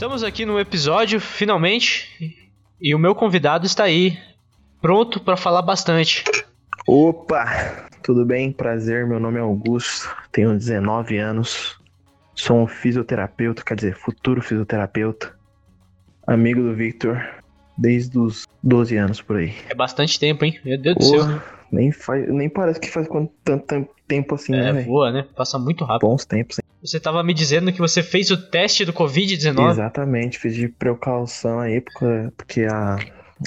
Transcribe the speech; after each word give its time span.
Estamos 0.00 0.24
aqui 0.24 0.46
no 0.46 0.58
episódio, 0.58 1.20
finalmente, 1.20 2.34
e 2.80 2.94
o 2.94 2.98
meu 2.98 3.14
convidado 3.14 3.66
está 3.66 3.84
aí, 3.84 4.18
pronto 4.80 5.20
para 5.20 5.36
falar 5.36 5.60
bastante. 5.60 6.24
Opa, 6.88 7.86
tudo 8.02 8.24
bem? 8.24 8.50
Prazer, 8.50 9.06
meu 9.06 9.20
nome 9.20 9.36
é 9.36 9.42
Augusto, 9.42 10.08
tenho 10.32 10.56
19 10.56 11.18
anos, 11.18 11.78
sou 12.34 12.62
um 12.62 12.66
fisioterapeuta, 12.66 13.62
quer 13.62 13.74
dizer, 13.74 13.94
futuro 13.94 14.40
fisioterapeuta, 14.40 15.36
amigo 16.26 16.62
do 16.62 16.74
Victor, 16.74 17.22
desde 17.76 18.18
os 18.18 18.46
12 18.62 18.96
anos 18.96 19.20
por 19.20 19.36
aí. 19.36 19.54
É 19.68 19.74
bastante 19.74 20.18
tempo, 20.18 20.46
hein? 20.46 20.58
Meu 20.64 20.80
Deus 20.80 20.96
do 20.96 21.04
céu. 21.04 21.18
Porra, 21.18 21.44
nem, 21.70 21.92
faz, 21.92 22.26
nem 22.26 22.48
parece 22.48 22.80
que 22.80 22.88
faz 22.88 23.06
tanto 23.44 23.86
tempo 24.08 24.34
assim, 24.34 24.52
né, 24.52 24.70
É, 24.70 24.72
velho? 24.72 24.86
voa, 24.86 25.12
né? 25.12 25.26
Passa 25.36 25.58
muito 25.58 25.84
rápido. 25.84 26.08
Bons 26.08 26.24
tempos, 26.24 26.58
hein? 26.58 26.69
Você 26.82 26.98
tava 26.98 27.22
me 27.22 27.34
dizendo 27.34 27.72
que 27.72 27.78
você 27.78 28.02
fez 28.02 28.30
o 28.30 28.50
teste 28.50 28.84
do 28.84 28.92
Covid-19? 28.92 29.70
Exatamente, 29.70 30.38
fiz 30.38 30.54
de 30.54 30.68
precaução 30.68 31.60
aí, 31.60 31.80
porque, 31.80 32.06
porque 32.36 32.62
a 32.64 32.96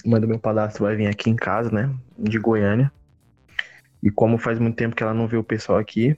mãe 0.06 0.22
do 0.22 0.28
meu 0.28 0.40
padrasto 0.40 0.84
vai 0.84 0.96
vir 0.96 1.08
aqui 1.08 1.32
em 1.32 1.36
casa, 1.36 1.72
né? 1.72 1.92
De 2.18 2.38
Goiânia. 2.38 2.92
E 4.04 4.12
como 4.12 4.38
faz 4.38 4.60
muito 4.60 4.76
tempo 4.76 4.96
que 4.96 5.02
ela 5.02 5.14
não 5.14 5.28
vê 5.28 5.38
o 5.38 5.44
pessoal 5.44 5.80
aqui, 5.80 6.16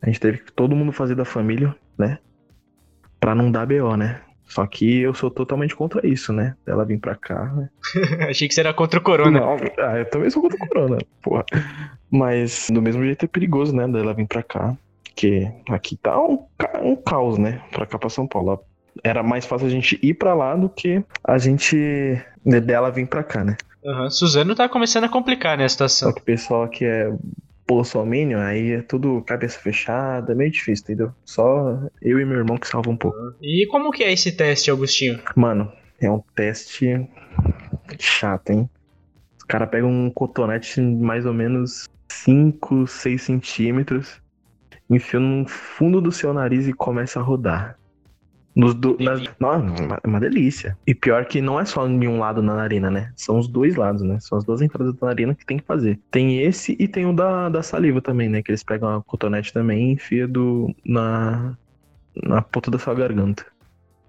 a 0.00 0.06
gente 0.06 0.20
teve 0.20 0.38
que 0.38 0.52
todo 0.52 0.76
mundo 0.76 0.92
fazer 0.92 1.16
da 1.16 1.24
família, 1.24 1.74
né? 1.98 2.18
Pra 3.18 3.34
não 3.34 3.50
dar 3.50 3.66
BO, 3.66 3.96
né? 3.96 4.22
Só 4.44 4.64
que 4.66 5.00
eu 5.00 5.12
sou 5.14 5.30
totalmente 5.30 5.74
contra 5.74 6.06
isso, 6.06 6.32
né? 6.32 6.54
Ela 6.64 6.84
vir 6.84 7.00
pra 7.00 7.16
cá, 7.16 7.46
né? 7.52 7.68
Achei 8.30 8.46
que 8.46 8.54
você 8.54 8.60
era 8.60 8.72
contra 8.72 9.00
o 9.00 9.02
corona. 9.02 9.40
Não, 9.40 9.56
ah, 9.78 9.98
eu 9.98 10.08
também 10.08 10.30
sou 10.30 10.42
contra 10.42 10.56
o 10.56 10.68
corona, 10.68 10.98
porra. 11.20 11.44
Mas 12.08 12.68
do 12.70 12.80
mesmo 12.80 13.02
jeito 13.02 13.24
é 13.24 13.28
perigoso, 13.28 13.74
né? 13.74 13.88
Dela 13.88 14.14
vir 14.14 14.28
pra 14.28 14.44
cá. 14.44 14.76
Porque 15.16 15.50
aqui 15.70 15.96
tá 15.96 16.20
um, 16.20 16.44
um 16.82 16.94
caos, 16.94 17.38
né? 17.38 17.62
Pra 17.72 17.86
cá 17.86 17.98
pra 17.98 18.10
São 18.10 18.28
Paulo. 18.28 18.60
Era 19.02 19.22
mais 19.22 19.46
fácil 19.46 19.66
a 19.66 19.70
gente 19.70 19.98
ir 20.02 20.12
pra 20.12 20.34
lá 20.34 20.54
do 20.54 20.68
que 20.68 21.02
a 21.24 21.38
gente 21.38 22.22
né, 22.44 22.60
dela 22.60 22.90
vir 22.90 23.06
pra 23.08 23.24
cá, 23.24 23.42
né? 23.42 23.56
Aham, 23.82 24.10
Suzano 24.10 24.54
tá 24.54 24.68
começando 24.68 25.04
a 25.04 25.08
complicar, 25.08 25.56
né, 25.56 25.64
a 25.64 25.68
Só 25.70 25.72
situação. 25.88 26.12
que 26.12 26.20
o 26.20 26.24
pessoal 26.24 26.64
aqui 26.64 26.84
é 26.84 27.10
bolsominion, 27.66 28.40
aí 28.40 28.72
é 28.72 28.82
tudo 28.82 29.22
cabeça 29.22 29.58
fechada, 29.58 30.34
meio 30.34 30.50
difícil, 30.50 30.84
entendeu? 30.84 31.12
Só 31.24 31.78
eu 32.02 32.20
e 32.20 32.24
meu 32.26 32.36
irmão 32.38 32.58
que 32.58 32.68
salvam 32.68 32.92
um 32.92 32.96
pouco. 32.96 33.16
E 33.40 33.66
como 33.70 33.90
que 33.90 34.04
é 34.04 34.12
esse 34.12 34.32
teste, 34.32 34.70
Augustinho? 34.70 35.18
Mano, 35.34 35.72
é 35.98 36.10
um 36.10 36.22
teste 36.34 37.08
chato, 37.98 38.50
hein? 38.50 38.68
Os 39.38 39.44
caras 39.44 39.70
pegam 39.70 39.88
um 39.90 40.10
cotonete 40.10 40.74
de 40.74 40.80
mais 40.82 41.24
ou 41.24 41.32
menos 41.32 41.88
5, 42.10 42.86
6 42.86 43.22
centímetros, 43.22 44.20
enfiam 44.88 45.20
no 45.20 45.48
fundo 45.48 46.00
do 46.00 46.12
seu 46.12 46.32
nariz 46.32 46.68
e 46.68 46.72
começa 46.72 47.20
a 47.20 47.22
rodar. 47.22 47.78
Nos 48.54 48.74
do... 48.74 48.96
nas... 48.98 49.20
É 49.22 50.06
uma- 50.06 50.20
delícia. 50.20 50.78
E 50.86 50.94
pior 50.94 51.26
que 51.26 51.42
não 51.42 51.60
é 51.60 51.64
só 51.66 51.86
em 51.86 52.08
um 52.08 52.18
lado 52.18 52.42
na 52.42 52.56
narina, 52.56 52.90
né? 52.90 53.12
São 53.14 53.38
os 53.38 53.46
dois 53.46 53.76
lados, 53.76 54.00
né? 54.00 54.18
São 54.18 54.38
as 54.38 54.44
duas 54.44 54.62
entradas 54.62 54.94
da 54.94 55.06
narina 55.08 55.34
que 55.34 55.44
tem 55.44 55.58
que 55.58 55.66
fazer. 55.66 56.00
Tem 56.10 56.40
esse 56.40 56.74
e 56.78 56.88
tem 56.88 57.04
o 57.04 57.12
da, 57.12 57.50
da 57.50 57.62
saliva 57.62 58.00
também, 58.00 58.30
né? 58.30 58.42
Que 58.42 58.50
eles 58.50 58.62
pegam 58.62 58.88
a 58.88 59.02
cotonete 59.02 59.52
também 59.52 59.90
e 59.90 59.92
enfia 59.92 60.26
do... 60.26 60.74
na... 60.84 61.54
na 62.22 62.40
ponta 62.40 62.70
da 62.70 62.78
sua 62.78 62.94
garganta. 62.94 63.44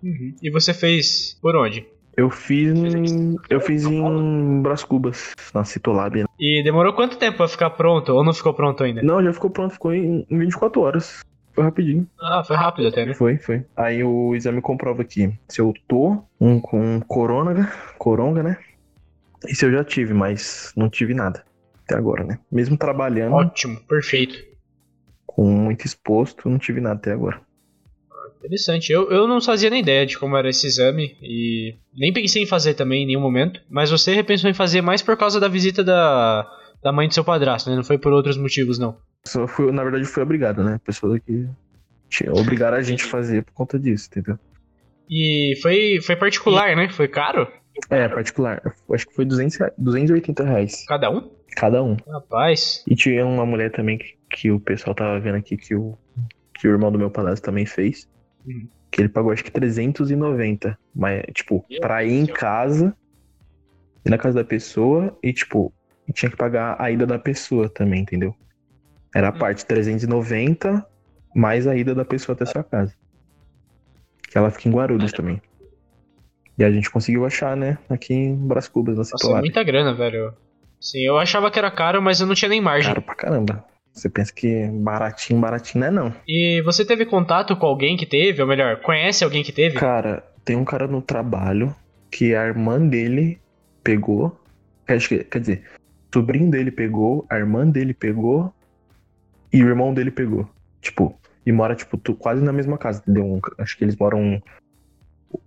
Uhum. 0.01 0.33
E 0.41 0.49
você 0.49 0.73
fez 0.73 1.37
por 1.41 1.55
onde? 1.55 1.85
Eu 2.17 2.31
fiz 2.31 2.73
em, 2.73 3.35
eu 3.47 3.61
fiz 3.61 3.85
em 3.85 4.61
Brás 4.63 4.83
Cubas, 4.83 5.35
na 5.53 5.63
Citolab. 5.63 6.17
né? 6.17 6.25
E 6.39 6.63
demorou 6.63 6.91
quanto 6.93 7.15
tempo 7.19 7.37
pra 7.37 7.47
ficar 7.47 7.69
pronto? 7.69 8.11
Ou 8.11 8.23
não 8.23 8.33
ficou 8.33 8.55
pronto 8.55 8.83
ainda? 8.83 9.03
Não, 9.03 9.23
já 9.23 9.31
ficou 9.31 9.51
pronto, 9.51 9.73
ficou 9.73 9.93
em, 9.93 10.25
em 10.27 10.39
24 10.39 10.81
horas. 10.81 11.19
Foi 11.53 11.63
rapidinho. 11.63 12.07
Ah, 12.19 12.43
foi 12.43 12.55
rápido 12.55 12.87
até, 12.87 13.05
né? 13.05 13.13
Foi, 13.13 13.37
foi. 13.37 13.63
Aí 13.75 14.03
o 14.03 14.35
exame 14.35 14.61
comprova 14.61 15.03
aqui 15.03 15.31
se 15.47 15.61
eu 15.61 15.71
tô 15.87 16.23
um, 16.41 16.59
com 16.59 16.99
corona, 17.01 17.71
coronga, 17.99 18.41
né? 18.41 18.57
E 19.47 19.55
se 19.55 19.65
eu 19.65 19.71
já 19.71 19.83
tive, 19.83 20.13
mas 20.15 20.73
não 20.75 20.89
tive 20.89 21.13
nada 21.13 21.43
até 21.83 21.95
agora, 21.95 22.23
né? 22.23 22.39
Mesmo 22.51 22.75
trabalhando 22.77 23.35
Ótimo, 23.35 23.79
perfeito. 23.81 24.37
com 25.25 25.45
muito 25.49 25.85
exposto, 25.85 26.49
não 26.49 26.57
tive 26.57 26.81
nada 26.81 26.95
até 26.95 27.11
agora. 27.11 27.39
Interessante. 28.39 28.91
Eu, 28.91 29.09
eu 29.11 29.27
não 29.27 29.41
fazia 29.41 29.69
nem 29.69 29.81
ideia 29.81 30.05
de 30.05 30.17
como 30.17 30.37
era 30.37 30.49
esse 30.49 30.65
exame 30.67 31.17
e 31.21 31.75
nem 31.95 32.13
pensei 32.13 32.43
em 32.43 32.47
fazer 32.47 32.73
também 32.75 33.03
em 33.03 33.07
nenhum 33.07 33.21
momento. 33.21 33.61
Mas 33.69 33.89
você 33.91 34.13
repensou 34.13 34.49
em 34.49 34.53
fazer 34.53 34.81
mais 34.81 35.01
por 35.01 35.17
causa 35.17 35.39
da 35.39 35.47
visita 35.47 35.83
da, 35.83 36.47
da 36.83 36.91
mãe 36.91 37.07
do 37.07 37.13
seu 37.13 37.23
padrasto, 37.23 37.69
né? 37.69 37.75
Não 37.75 37.83
foi 37.83 37.97
por 37.97 38.13
outros 38.13 38.37
motivos, 38.37 38.77
não. 38.79 38.97
Só 39.25 39.47
fui, 39.47 39.71
na 39.71 39.83
verdade, 39.83 40.05
fui 40.05 40.23
obrigado, 40.23 40.63
né? 40.63 40.79
Pessoas 40.85 41.19
que 41.25 41.47
tinha- 42.09 42.31
obrigaram 42.33 42.77
a 42.77 42.81
gente 42.81 43.03
a 43.03 43.07
fazer 43.07 43.43
por 43.43 43.53
conta 43.53 43.77
disso, 43.79 44.07
entendeu? 44.11 44.37
E 45.09 45.57
foi, 45.61 45.99
foi 46.01 46.15
particular, 46.15 46.75
né? 46.75 46.89
Foi 46.89 47.07
caro? 47.07 47.47
É, 47.89 48.07
particular. 48.07 48.61
Acho 48.93 49.07
que 49.07 49.13
foi 49.15 49.25
200, 49.25 49.55
rea- 49.57 49.73
280 49.77 50.43
reais 50.43 50.85
Cada 50.87 51.09
um? 51.09 51.29
cada 51.55 51.81
um. 51.83 51.95
Rapaz. 52.07 52.83
E 52.87 52.95
tinha 52.95 53.25
uma 53.25 53.45
mulher 53.45 53.71
também 53.71 53.97
que, 53.97 54.15
que 54.29 54.51
o 54.51 54.59
pessoal 54.59 54.93
tava 54.95 55.19
vendo 55.19 55.35
aqui 55.35 55.57
que 55.57 55.73
o, 55.75 55.97
que 56.53 56.67
o 56.67 56.71
irmão 56.71 56.91
do 56.91 56.99
meu 56.99 57.09
padrasto 57.09 57.43
também 57.45 57.65
fez. 57.65 58.07
Uhum. 58.47 58.67
Que 58.89 59.01
ele 59.01 59.09
pagou 59.09 59.31
acho 59.31 59.43
que 59.43 59.51
390. 59.51 60.77
Mas, 60.95 61.23
tipo, 61.33 61.65
pra 61.81 62.03
ir 62.03 62.13
em 62.13 62.25
casa, 62.25 62.95
ir 64.05 64.09
na 64.09 64.17
casa 64.17 64.35
da 64.41 64.45
pessoa 64.47 65.17
e, 65.21 65.33
tipo, 65.33 65.73
e 66.07 66.13
tinha 66.13 66.31
que 66.31 66.37
pagar 66.37 66.81
a 66.81 66.89
ida 66.89 67.05
da 67.05 67.19
pessoa 67.19 67.69
também, 67.69 68.01
entendeu? 68.01 68.33
Era 69.13 69.29
a 69.29 69.31
Hum. 69.31 69.37
parte 69.37 69.65
390 69.65 70.85
mais 71.35 71.67
a 71.67 71.75
ida 71.75 71.93
da 71.93 72.05
pessoa 72.05 72.33
até 72.35 72.45
sua 72.45 72.63
casa. 72.63 72.93
Que 74.29 74.37
ela 74.37 74.49
fica 74.51 74.67
em 74.69 74.71
Guarulhos 74.71 75.11
também. 75.11 75.41
E 76.57 76.63
a 76.63 76.71
gente 76.71 76.89
conseguiu 76.89 77.25
achar, 77.25 77.55
né? 77.55 77.77
Aqui 77.89 78.13
em 78.13 78.35
Brás 78.35 78.67
Cubas, 78.67 78.95
na 78.95 79.03
Nossa, 79.11 79.31
é 79.31 79.39
muita 79.39 79.63
grana, 79.63 79.93
velho. 79.93 80.33
Sim, 80.81 81.05
eu 81.05 81.17
achava 81.17 81.51
que 81.51 81.59
era 81.59 81.69
caro, 81.69 82.01
mas 82.01 82.19
eu 82.19 82.27
não 82.27 82.33
tinha 82.35 82.49
nem 82.49 82.61
margem. 82.61 82.89
Caro 82.91 83.01
pra 83.01 83.15
caramba. 83.15 83.65
Você 83.97 84.09
pensa 84.09 84.31
que 84.33 84.67
baratinho, 84.67 85.39
baratinho 85.41 85.81
não 85.81 85.87
é 85.87 85.91
não. 85.91 86.13
E 86.27 86.61
você 86.63 86.85
teve 86.85 87.05
contato 87.05 87.55
com 87.57 87.65
alguém 87.65 87.97
que 87.97 88.05
teve? 88.05 88.41
Ou 88.41 88.47
melhor, 88.47 88.79
conhece 88.81 89.23
alguém 89.23 89.43
que 89.43 89.51
teve? 89.51 89.77
Cara, 89.77 90.23
tem 90.45 90.55
um 90.55 90.63
cara 90.65 90.87
no 90.87 91.01
trabalho 91.01 91.75
que 92.11 92.35
a 92.35 92.45
irmã 92.45 92.79
dele 92.79 93.39
pegou. 93.83 94.39
Quer, 94.85 94.99
quer 95.25 95.39
dizer, 95.39 95.63
o 96.13 96.19
sobrinho 96.19 96.49
dele 96.51 96.71
pegou, 96.71 97.25
a 97.29 97.37
irmã 97.37 97.67
dele 97.67 97.93
pegou 97.93 98.53
e 99.51 99.63
o 99.63 99.67
irmão 99.67 99.93
dele 99.93 100.11
pegou. 100.11 100.47
Tipo, 100.81 101.19
e 101.45 101.51
mora, 101.51 101.75
tipo, 101.75 101.97
tu- 101.97 102.15
quase 102.15 102.43
na 102.43 102.53
mesma 102.53 102.77
casa, 102.77 103.01
entendeu? 103.01 103.25
Um- 103.25 103.41
acho 103.57 103.77
que 103.77 103.83
eles 103.83 103.95
moram. 103.95 104.41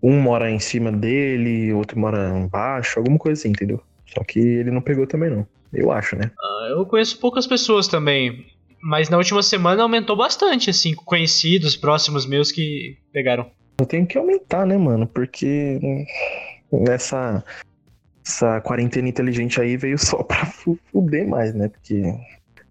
Um 0.02 0.20
mora 0.20 0.50
em 0.50 0.58
cima 0.58 0.92
dele, 0.92 1.72
outro 1.72 1.98
mora 1.98 2.28
embaixo, 2.38 2.98
alguma 2.98 3.16
coisa 3.18 3.40
assim, 3.40 3.50
entendeu? 3.50 3.82
Só 4.14 4.24
que 4.24 4.38
ele 4.38 4.70
não 4.70 4.80
pegou 4.80 5.06
também, 5.06 5.30
não. 5.30 5.46
Eu 5.72 5.92
acho, 5.92 6.16
né? 6.16 6.30
Ah, 6.38 6.68
Eu 6.70 6.84
conheço 6.86 7.18
poucas 7.20 7.46
pessoas 7.46 7.86
também. 7.88 8.46
Mas 8.82 9.08
na 9.10 9.18
última 9.18 9.42
semana 9.42 9.82
aumentou 9.82 10.16
bastante, 10.16 10.70
assim, 10.70 10.94
conhecidos, 10.94 11.76
próximos 11.76 12.26
meus 12.26 12.50
que 12.50 12.96
pegaram. 13.12 13.50
Eu 13.78 13.86
tenho 13.86 14.06
que 14.06 14.16
aumentar, 14.18 14.66
né, 14.66 14.76
mano? 14.76 15.06
Porque 15.06 15.78
hum, 15.82 16.84
essa, 16.88 17.44
essa 18.26 18.60
quarentena 18.62 19.08
inteligente 19.08 19.60
aí 19.60 19.76
veio 19.76 19.98
só 19.98 20.22
pra 20.22 20.46
fu- 20.46 20.78
fuder 20.90 21.28
mais, 21.28 21.54
né? 21.54 21.68
Porque. 21.68 22.02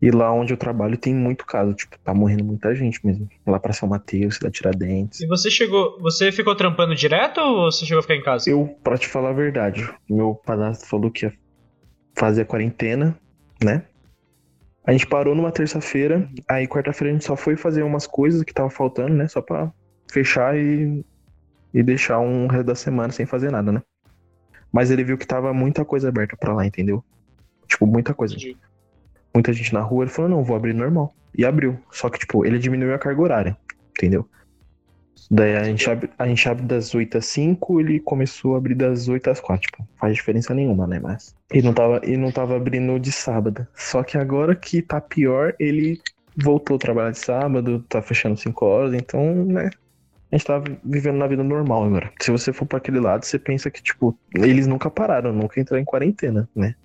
E 0.01 0.11
lá 0.11 0.31
onde 0.31 0.53
eu 0.53 0.57
trabalho 0.57 0.97
tem 0.97 1.13
muito 1.13 1.45
caso, 1.45 1.73
tipo, 1.73 1.99
tá 1.99 2.13
morrendo 2.13 2.43
muita 2.43 2.73
gente 2.73 3.05
mesmo. 3.05 3.27
Lá 3.45 3.59
pra 3.59 3.73
São 3.73 3.89
Mateus, 3.89 4.35
Cidade 4.35 4.55
Tiradentes. 4.55 5.19
E 5.19 5.27
você 5.27 5.51
chegou. 5.51 5.99
Você 5.99 6.31
ficou 6.31 6.55
trampando 6.55 6.95
direto 6.95 7.41
ou 7.41 7.69
você 7.69 7.85
chegou 7.85 7.99
a 7.99 8.01
ficar 8.01 8.15
em 8.15 8.23
casa? 8.23 8.49
Eu, 8.49 8.77
pra 8.81 8.97
te 8.97 9.07
falar 9.07 9.31
a 9.31 9.33
verdade, 9.33 9.89
meu 10.09 10.35
padrasto 10.45 10.87
falou 10.87 11.11
que 11.11 11.25
ia 11.25 11.33
fazer 12.15 12.43
a 12.43 12.45
quarentena, 12.45 13.17
né? 13.61 13.83
A 14.85 14.93
gente 14.93 15.05
parou 15.05 15.35
numa 15.35 15.51
terça-feira, 15.51 16.27
aí 16.47 16.65
quarta-feira 16.65 17.11
a 17.11 17.13
gente 17.13 17.25
só 17.25 17.35
foi 17.35 17.57
fazer 17.57 17.83
umas 17.83 18.07
coisas 18.07 18.41
que 18.43 18.53
tava 18.53 18.69
faltando, 18.69 19.13
né? 19.13 19.27
Só 19.27 19.41
pra 19.41 19.71
fechar 20.09 20.57
e, 20.57 21.03
e 21.73 21.83
deixar 21.83 22.19
um 22.19 22.47
resto 22.47 22.65
da 22.65 22.75
semana 22.75 23.11
sem 23.11 23.25
fazer 23.25 23.51
nada, 23.51 23.71
né? 23.71 23.83
Mas 24.71 24.91
ele 24.91 25.03
viu 25.03 25.17
que 25.17 25.27
tava 25.27 25.53
muita 25.53 25.83
coisa 25.83 26.07
aberta 26.07 26.37
pra 26.37 26.53
lá, 26.53 26.65
entendeu? 26.65 27.03
Tipo, 27.67 27.85
muita 27.85 28.13
coisa. 28.13 28.33
Entendi. 28.33 28.57
Muita 29.33 29.53
gente 29.53 29.73
na 29.73 29.81
rua, 29.81 30.03
ele 30.03 30.11
falou, 30.11 30.29
não, 30.29 30.43
vou 30.43 30.55
abrir 30.55 30.73
normal. 30.73 31.13
E 31.37 31.45
abriu. 31.45 31.77
Só 31.91 32.09
que, 32.09 32.19
tipo, 32.19 32.45
ele 32.45 32.57
diminuiu 32.57 32.93
a 32.93 32.99
carga 32.99 33.21
horária, 33.21 33.57
entendeu? 33.91 34.27
Daí 35.31 35.55
a 35.55 35.63
gente, 35.63 35.87
abre, 35.89 36.09
a 36.17 36.27
gente 36.27 36.49
abre 36.49 36.65
das 36.65 36.95
8 36.95 37.19
às 37.19 37.25
5, 37.27 37.79
ele 37.79 37.99
começou 37.99 38.55
a 38.55 38.57
abrir 38.57 38.73
das 38.73 39.07
8 39.07 39.29
às 39.29 39.39
4. 39.39 39.61
Tipo, 39.69 39.87
faz 39.99 40.15
diferença 40.15 40.55
nenhuma, 40.55 40.87
né? 40.87 40.99
Mas. 40.99 41.35
E 41.53 41.61
não 41.61 41.73
tava, 41.73 42.01
e 42.03 42.17
não 42.17 42.31
tava 42.31 42.55
abrindo 42.55 42.99
de 42.99 43.11
sábado. 43.11 43.67
Só 43.75 44.01
que 44.01 44.17
agora 44.17 44.55
que 44.55 44.81
tá 44.81 44.99
pior, 44.99 45.53
ele 45.59 46.01
voltou 46.35 46.77
a 46.77 46.79
trabalhar 46.79 47.11
de 47.11 47.19
sábado, 47.19 47.85
tá 47.87 48.01
fechando 48.01 48.37
5 48.37 48.65
horas, 48.65 48.93
então, 48.93 49.45
né? 49.45 49.69
A 50.31 50.35
gente 50.35 50.45
tá 50.45 50.61
vivendo 50.83 51.17
na 51.17 51.27
vida 51.27 51.43
normal 51.43 51.85
agora. 51.85 52.11
Se 52.21 52.31
você 52.31 52.53
for 52.53 52.65
pra 52.65 52.77
aquele 52.77 52.99
lado, 52.99 53.25
você 53.25 53.37
pensa 53.37 53.69
que, 53.69 53.81
tipo, 53.81 54.17
eles 54.35 54.67
nunca 54.67 54.89
pararam, 54.89 55.33
nunca 55.33 55.59
entraram 55.59 55.81
em 55.81 55.85
quarentena, 55.85 56.47
né? 56.55 56.75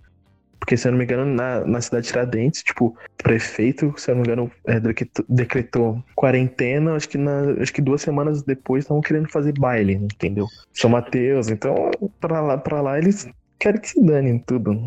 Porque, 0.65 0.79
se 0.79 0.89
eu 0.89 0.93
não 0.93 0.99
me 0.99 1.05
engano, 1.05 1.27
na, 1.27 1.61
na 1.67 1.79
cidade 1.79 2.07
de 2.07 2.13
Tiradentes, 2.13 2.63
tipo, 2.63 2.87
o 2.87 3.23
prefeito, 3.23 3.93
se 3.99 4.11
eu 4.11 4.15
não 4.15 4.23
me 4.23 4.29
engano, 4.29 4.51
é, 4.67 4.81
decretou, 5.29 6.03
quarentena, 6.15 6.95
acho 6.95 7.07
que, 7.07 7.19
na, 7.19 7.53
acho 7.61 7.71
que 7.71 7.83
duas 7.83 8.01
semanas 8.01 8.43
depois 8.43 8.85
estavam 8.85 9.03
querendo 9.03 9.31
fazer 9.31 9.53
baile, 9.59 9.93
entendeu? 9.93 10.47
São 10.73 10.89
Mateus, 10.89 11.51
então, 11.51 11.91
pra 12.19 12.41
lá, 12.41 12.57
pra 12.57 12.81
lá 12.81 12.97
eles 12.97 13.29
querem 13.59 13.79
que 13.79 13.91
se 13.91 14.03
dane 14.03 14.43
tudo. 14.47 14.81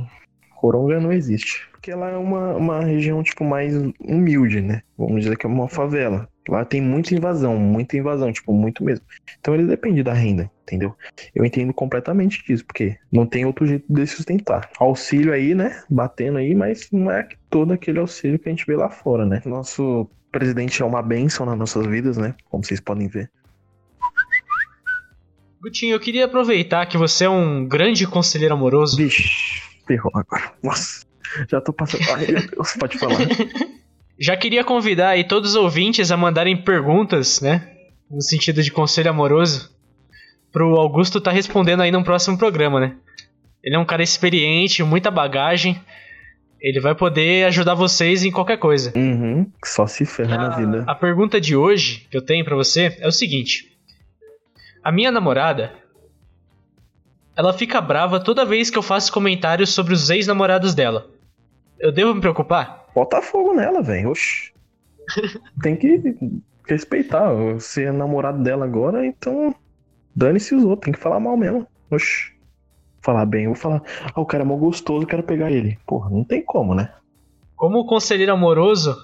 Coronga 0.55 0.99
não 0.99 1.13
existe. 1.13 1.69
Porque 1.73 1.93
lá 1.93 2.09
é 2.09 2.17
uma, 2.17 2.55
uma 2.55 2.83
região, 2.83 3.21
tipo, 3.21 3.43
mais 3.43 3.75
humilde, 3.99 4.61
né? 4.61 4.81
Vamos 4.97 5.21
dizer 5.21 5.37
que 5.37 5.45
é 5.45 5.49
uma 5.49 5.69
favela. 5.69 6.27
Lá 6.47 6.63
tem 6.63 6.81
muita 6.81 7.13
invasão, 7.13 7.57
muita 7.57 7.97
invasão, 7.97 8.31
tipo, 8.31 8.53
muito 8.53 8.83
mesmo. 8.83 9.05
Então 9.39 9.53
ele 9.53 9.65
depende 9.65 10.01
da 10.03 10.13
renda, 10.13 10.49
entendeu? 10.63 10.95
Eu 11.35 11.43
entendo 11.43 11.73
completamente 11.73 12.43
disso, 12.45 12.65
porque 12.65 12.97
não 13.11 13.25
tem 13.25 13.45
outro 13.45 13.65
jeito 13.65 13.85
de 13.89 14.07
sustentar. 14.07 14.69
Auxílio 14.79 15.33
aí, 15.33 15.53
né? 15.53 15.83
Batendo 15.89 16.37
aí, 16.37 16.55
mas 16.55 16.89
não 16.91 17.11
é 17.11 17.27
todo 17.49 17.73
aquele 17.73 17.99
auxílio 17.99 18.39
que 18.39 18.47
a 18.47 18.51
gente 18.51 18.65
vê 18.65 18.75
lá 18.75 18.89
fora, 18.89 19.25
né? 19.25 19.41
Nosso 19.45 20.09
presidente 20.31 20.81
é 20.81 20.85
uma 20.85 21.01
benção 21.01 21.45
nas 21.45 21.57
nossas 21.57 21.85
vidas, 21.85 22.17
né? 22.17 22.35
Como 22.49 22.63
vocês 22.63 22.79
podem 22.79 23.07
ver. 23.07 23.29
Gutinho, 25.61 25.95
eu 25.95 25.99
queria 25.99 26.25
aproveitar 26.25 26.85
que 26.85 26.97
você 26.97 27.25
é 27.25 27.29
um 27.29 27.67
grande 27.67 28.05
conselheiro 28.05 28.53
amoroso. 28.53 28.95
Vixe, 28.95 29.23
ferrou 29.85 30.11
agora. 30.13 30.53
Nossa, 30.63 31.05
já 31.49 31.59
tô 31.59 31.73
passando. 31.73 32.03
Ai, 32.15 32.25
Deus, 32.27 32.73
pode 32.79 32.97
falar. 32.97 33.17
Já 34.19 34.35
queria 34.35 34.63
convidar 34.63 35.09
aí 35.09 35.23
todos 35.23 35.51
os 35.51 35.55
ouvintes 35.55 36.11
a 36.11 36.17
mandarem 36.17 36.57
perguntas, 36.57 37.39
né? 37.41 37.71
No 38.09 38.21
sentido 38.21 38.63
de 38.63 38.71
conselho 38.71 39.09
amoroso. 39.09 39.69
Pro 40.51 40.75
Augusto 40.75 41.21
tá 41.21 41.29
respondendo 41.31 41.81
aí 41.81 41.91
no 41.91 42.03
próximo 42.03 42.37
programa, 42.37 42.79
né? 42.79 42.95
Ele 43.63 43.75
é 43.75 43.79
um 43.79 43.85
cara 43.85 44.01
experiente, 44.01 44.81
muita 44.83 45.11
bagagem. 45.11 45.79
Ele 46.59 46.79
vai 46.79 46.95
poder 46.95 47.45
ajudar 47.45 47.75
vocês 47.75 48.23
em 48.23 48.31
qualquer 48.31 48.57
coisa. 48.57 48.91
Uhum, 48.95 49.51
só 49.63 49.85
se 49.85 50.05
ferra 50.05 50.37
na 50.37 50.49
vida. 50.49 50.83
A 50.87 50.95
pergunta 50.95 51.39
de 51.39 51.55
hoje 51.55 52.07
que 52.09 52.17
eu 52.17 52.21
tenho 52.21 52.43
para 52.43 52.55
você 52.55 52.97
é 52.99 53.07
o 53.07 53.11
seguinte: 53.11 53.77
A 54.83 54.91
minha 54.91 55.11
namorada, 55.11 55.73
ela 57.35 57.53
fica 57.53 57.79
brava 57.79 58.19
toda 58.19 58.45
vez 58.45 58.71
que 58.71 58.77
eu 58.77 58.81
faço 58.81 59.13
comentários 59.13 59.69
sobre 59.69 59.93
os 59.93 60.09
ex-namorados 60.09 60.73
dela. 60.73 61.07
Eu 61.79 61.91
devo 61.91 62.15
me 62.15 62.21
preocupar? 62.21 62.86
Bota 62.97 63.21
fogo 63.21 63.53
nela, 63.53 63.83
velho. 63.83 64.09
Oxi. 64.09 64.51
Tem 65.61 65.75
que 65.75 66.01
respeitar. 66.67 67.31
Você 67.31 67.83
é 67.83 67.91
namorado 67.91 68.41
dela 68.41 68.65
agora, 68.65 69.05
então 69.05 69.53
dane-se 70.15 70.55
os 70.55 70.63
outros. 70.63 70.85
Tem 70.85 70.93
que 70.95 70.99
falar 70.99 71.19
mal 71.19 71.37
mesmo. 71.37 71.67
Oxi. 71.91 72.33
Falar 73.03 73.27
bem. 73.27 73.43
Eu 73.43 73.51
vou 73.51 73.55
falar, 73.55 73.83
ah, 74.15 74.19
o 74.19 74.25
cara 74.25 74.43
é 74.43 74.47
mó 74.47 74.55
gostoso, 74.55 75.05
quero 75.05 75.21
pegar 75.21 75.51
ele. 75.51 75.77
Porra, 75.85 76.09
não 76.09 76.23
tem 76.23 76.43
como, 76.43 76.73
né? 76.73 76.91
Como 77.55 77.85
conselheiro 77.85 78.33
amoroso, 78.33 78.97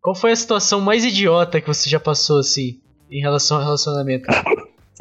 qual 0.00 0.14
foi 0.14 0.30
a 0.30 0.36
situação 0.36 0.80
mais 0.80 1.04
idiota 1.04 1.60
que 1.60 1.66
você 1.66 1.90
já 1.90 1.98
passou, 1.98 2.38
assim, 2.38 2.80
em 3.10 3.20
relação 3.20 3.56
ao 3.56 3.64
relacionamento? 3.64 4.28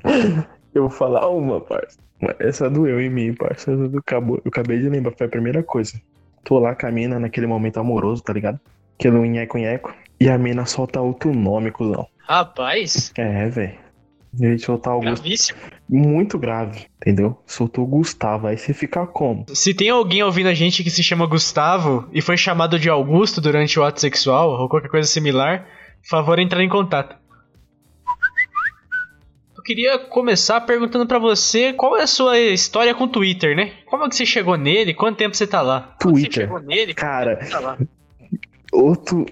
Eu 0.74 0.82
vou 0.82 0.89
falar 0.89 1.30
uma, 1.30 1.62
parça. 1.62 2.00
Essa 2.39 2.72
doeu 2.72 3.00
em 3.00 3.10
mim, 3.12 3.36
parça. 3.36 3.70
Eu 3.70 4.00
acabei, 4.00 4.36
eu 4.36 4.42
acabei 4.48 4.80
de 4.80 4.89
lembrar, 4.89 5.13
foi 5.16 5.28
a 5.28 5.30
primeira 5.30 5.62
coisa. 5.62 6.01
Tô 6.50 6.58
lá 6.58 6.74
com 6.74 6.88
a 6.88 6.91
mina 6.91 7.20
naquele 7.20 7.46
momento 7.46 7.79
amoroso, 7.79 8.24
tá 8.24 8.34
ligado? 8.34 8.60
Aquele 8.98 9.20
nheco-nheco. 9.20 9.94
E 10.20 10.27
a 10.27 10.36
mina 10.36 10.65
solta 10.65 11.00
outro 11.00 11.32
nome, 11.32 11.70
cuzão. 11.70 12.08
Rapaz, 12.18 13.13
É, 13.15 13.48
velho. 13.50 13.77
Ele 14.39 14.58
soltar 14.58 14.96
o 14.96 15.00
Gustavo. 15.00 15.22
gravíssimo. 15.22 15.60
Muito 15.88 16.39
grave, 16.39 16.88
entendeu? 16.98 17.39
Soltou 17.46 17.84
o 17.84 17.88
Gustavo. 17.88 18.48
Aí 18.48 18.58
você 18.58 18.74
fica 18.74 19.06
como? 19.06 19.46
Se 19.53 19.75
tem 19.75 19.91
alguém 19.91 20.24
ouvindo 20.24 20.50
a 20.50 20.53
gente 20.56 20.84
que 20.84 20.89
se 20.89 21.03
chama 21.03 21.27
Gustavo 21.27 22.10
e 22.12 22.20
foi 22.20 22.36
chamado 22.36 22.79
de 22.79 22.89
Augusto 22.89 23.39
durante 23.39 23.79
o 23.79 23.84
ato 23.84 24.01
sexual 24.01 24.50
ou 24.60 24.68
qualquer 24.68 24.89
coisa 24.89 25.08
similar, 25.08 25.68
por 26.01 26.10
favor, 26.10 26.39
entrar 26.39 26.63
em 26.63 26.70
contato. 26.70 27.15
Eu 29.70 29.76
queria 29.76 30.00
começar 30.00 30.62
perguntando 30.62 31.06
pra 31.06 31.20
você 31.20 31.74
qual 31.74 31.96
é 31.96 32.02
a 32.02 32.08
sua 32.08 32.40
história 32.40 32.96
com 32.96 33.04
o 33.04 33.08
Twitter, 33.08 33.56
né? 33.56 33.74
Como 33.86 34.04
é 34.04 34.10
que 34.10 34.16
você 34.16 34.26
chegou 34.26 34.58
nele? 34.58 34.96
Quanto 34.96 35.18
tempo 35.18 35.38
você 35.38 35.46
tá 35.46 35.62
lá? 35.62 35.96
Como 36.02 36.16
que 36.16 36.22
Você 36.22 36.26
Twitter. 36.26 36.48
chegou 36.48 36.60
nele? 36.60 36.94
Cara, 36.96 37.36
tá 37.36 37.78
outro. 38.74 39.28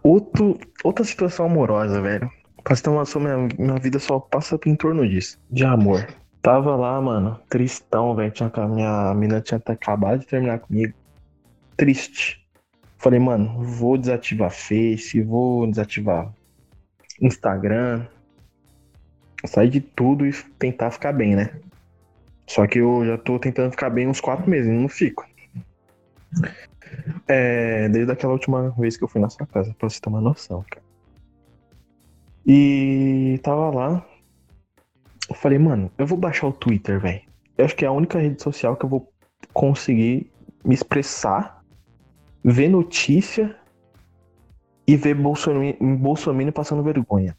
Outro. 0.00 0.60
Outra 0.84 1.04
situação 1.04 1.46
amorosa, 1.46 2.00
velho. 2.00 2.30
Pra 2.62 2.76
você 2.76 2.84
ter 2.84 2.90
uma 2.90 3.02
minha, 3.16 3.48
minha 3.58 3.80
vida 3.80 3.98
só 3.98 4.20
passa 4.20 4.56
em 4.64 4.76
torno 4.76 5.08
disso. 5.08 5.40
De 5.50 5.64
amor. 5.64 6.06
Tava 6.40 6.76
lá, 6.76 7.00
mano, 7.00 7.40
tristão, 7.48 8.14
velho. 8.14 8.32
Minha 8.70 9.12
mina 9.12 9.40
tinha 9.40 9.60
acabado 9.66 10.20
de 10.20 10.26
terminar 10.28 10.60
comigo. 10.60 10.94
Triste. 11.76 12.46
Falei, 12.96 13.18
mano, 13.18 13.60
vou 13.60 13.98
desativar 13.98 14.52
Face, 14.52 15.20
vou 15.20 15.66
desativar 15.66 16.32
Instagram. 17.20 18.06
Sair 19.44 19.68
de 19.68 19.80
tudo 19.80 20.26
e 20.26 20.32
tentar 20.58 20.90
ficar 20.90 21.12
bem, 21.12 21.34
né? 21.34 21.50
Só 22.48 22.66
que 22.66 22.78
eu 22.78 23.04
já 23.04 23.18
tô 23.18 23.38
tentando 23.38 23.70
ficar 23.70 23.90
bem 23.90 24.06
uns 24.06 24.20
quatro 24.20 24.48
meses 24.48 24.72
não 24.72 24.88
fico. 24.88 25.26
É, 27.26 27.88
desde 27.88 28.12
aquela 28.12 28.32
última 28.32 28.70
vez 28.70 28.96
que 28.96 29.04
eu 29.04 29.08
fui 29.08 29.20
na 29.20 29.30
sua 29.30 29.46
casa, 29.46 29.74
pra 29.78 29.88
você 29.88 30.00
ter 30.00 30.08
uma 30.08 30.20
noção, 30.20 30.64
cara. 30.70 30.84
E 32.46 33.40
tava 33.42 33.70
lá. 33.70 34.06
Eu 35.28 35.34
falei, 35.34 35.58
mano, 35.58 35.90
eu 35.96 36.06
vou 36.06 36.18
baixar 36.18 36.48
o 36.48 36.52
Twitter, 36.52 37.00
velho. 37.00 37.22
Eu 37.56 37.64
acho 37.64 37.76
que 37.76 37.84
é 37.84 37.88
a 37.88 37.92
única 37.92 38.18
rede 38.18 38.42
social 38.42 38.76
que 38.76 38.84
eu 38.84 38.88
vou 38.88 39.12
conseguir 39.52 40.30
me 40.64 40.74
expressar, 40.74 41.62
ver 42.44 42.68
notícia 42.68 43.56
e 44.86 44.96
ver 44.96 45.14
Bolsonaro, 45.14 45.76
Bolsonaro 45.80 46.52
passando 46.52 46.82
vergonha. 46.82 47.36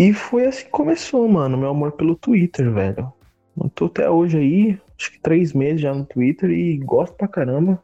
E 0.00 0.14
foi 0.14 0.46
assim 0.46 0.64
que 0.64 0.70
começou, 0.70 1.28
mano, 1.28 1.58
meu 1.58 1.68
amor 1.68 1.92
pelo 1.92 2.16
Twitter, 2.16 2.72
velho. 2.72 3.12
Eu 3.54 3.68
tô 3.68 3.84
até 3.84 4.08
hoje 4.08 4.38
aí, 4.38 4.78
acho 4.98 5.12
que 5.12 5.20
três 5.20 5.52
meses 5.52 5.82
já 5.82 5.92
no 5.92 6.06
Twitter 6.06 6.48
e 6.48 6.78
gosto 6.78 7.14
pra 7.14 7.28
caramba. 7.28 7.82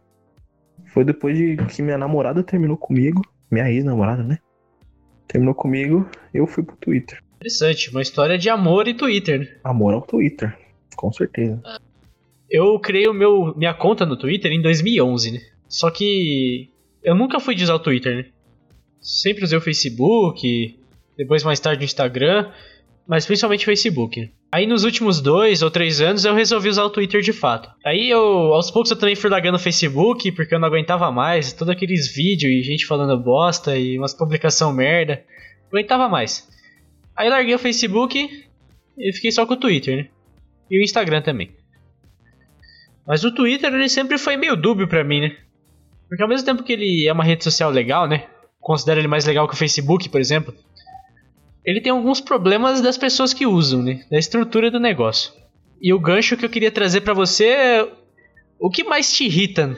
Foi 0.86 1.04
depois 1.04 1.36
de 1.36 1.58
que 1.58 1.82
minha 1.82 1.98
namorada 1.98 2.42
terminou 2.42 2.78
comigo, 2.78 3.20
minha 3.50 3.70
ex-namorada, 3.70 4.22
né? 4.22 4.38
Terminou 5.28 5.54
comigo, 5.54 6.08
eu 6.32 6.46
fui 6.46 6.62
pro 6.62 6.74
Twitter. 6.78 7.22
Interessante, 7.36 7.90
uma 7.90 8.00
história 8.00 8.38
de 8.38 8.48
amor 8.48 8.88
e 8.88 8.94
Twitter, 8.94 9.40
né? 9.40 9.48
Amor 9.62 9.92
ao 9.92 10.00
Twitter, 10.00 10.56
com 10.96 11.12
certeza. 11.12 11.60
Eu 12.48 12.80
criei 12.80 13.08
o 13.08 13.12
meu, 13.12 13.54
minha 13.54 13.74
conta 13.74 14.06
no 14.06 14.16
Twitter 14.16 14.50
em 14.52 14.62
2011, 14.62 15.32
né? 15.32 15.40
Só 15.68 15.90
que 15.90 16.70
eu 17.04 17.14
nunca 17.14 17.38
fui 17.38 17.54
de 17.54 17.64
usar 17.64 17.74
o 17.74 17.80
Twitter, 17.80 18.16
né? 18.16 18.24
Sempre 19.02 19.44
usei 19.44 19.58
o 19.58 19.60
Facebook, 19.60 20.78
depois 21.16 21.42
mais 21.42 21.60
tarde 21.60 21.82
o 21.82 21.84
Instagram, 21.84 22.50
mas 23.06 23.24
principalmente 23.24 23.64
Facebook. 23.64 24.30
Aí 24.50 24.66
nos 24.66 24.84
últimos 24.84 25.20
dois 25.20 25.62
ou 25.62 25.70
três 25.70 26.00
anos 26.00 26.24
eu 26.24 26.34
resolvi 26.34 26.68
usar 26.68 26.84
o 26.84 26.90
Twitter 26.90 27.20
de 27.20 27.32
fato. 27.32 27.70
Aí 27.84 28.10
eu, 28.10 28.20
aos 28.52 28.70
poucos 28.70 28.90
eu 28.90 28.98
também 28.98 29.14
fui 29.14 29.30
largando 29.30 29.56
o 29.56 29.60
Facebook, 29.60 30.32
porque 30.32 30.54
eu 30.54 30.58
não 30.58 30.68
aguentava 30.68 31.10
mais, 31.10 31.52
todos 31.52 31.72
aqueles 31.72 32.12
vídeos 32.12 32.52
e 32.52 32.62
gente 32.62 32.86
falando 32.86 33.22
bosta 33.22 33.76
e 33.76 33.98
umas 33.98 34.14
publicação 34.14 34.72
merda. 34.72 35.22
Não 35.70 35.78
aguentava 35.78 36.08
mais. 36.08 36.48
Aí 37.16 37.28
larguei 37.28 37.54
o 37.54 37.58
Facebook 37.58 38.44
e 38.98 39.12
fiquei 39.12 39.30
só 39.30 39.46
com 39.46 39.54
o 39.54 39.58
Twitter, 39.58 39.96
né? 39.96 40.08
E 40.70 40.78
o 40.78 40.82
Instagram 40.82 41.22
também. 41.22 41.50
Mas 43.06 43.24
o 43.24 43.32
Twitter 43.32 43.72
ele 43.72 43.88
sempre 43.88 44.18
foi 44.18 44.36
meio 44.36 44.56
dúbio 44.56 44.88
pra 44.88 45.04
mim, 45.04 45.20
né? 45.20 45.36
Porque 46.08 46.22
ao 46.22 46.28
mesmo 46.28 46.44
tempo 46.44 46.62
que 46.62 46.72
ele 46.72 47.06
é 47.06 47.12
uma 47.12 47.24
rede 47.24 47.44
social 47.44 47.70
legal, 47.70 48.08
né? 48.08 48.26
Considero 48.60 49.00
ele 49.00 49.08
mais 49.08 49.24
legal 49.24 49.46
que 49.46 49.54
o 49.54 49.56
Facebook, 49.56 50.08
por 50.08 50.20
exemplo. 50.20 50.52
Ele 51.66 51.80
tem 51.80 51.90
alguns 51.90 52.20
problemas 52.20 52.80
das 52.80 52.96
pessoas 52.96 53.34
que 53.34 53.44
usam, 53.44 53.82
né? 53.82 54.04
Da 54.08 54.18
estrutura 54.18 54.70
do 54.70 54.78
negócio. 54.78 55.32
E 55.82 55.92
o 55.92 55.98
gancho 55.98 56.36
que 56.36 56.44
eu 56.44 56.50
queria 56.50 56.70
trazer 56.70 57.00
pra 57.00 57.12
você 57.12 57.46
é 57.48 57.92
o 58.58 58.70
que 58.70 58.84
mais 58.84 59.12
te 59.12 59.24
irrita 59.24 59.66
no 59.66 59.76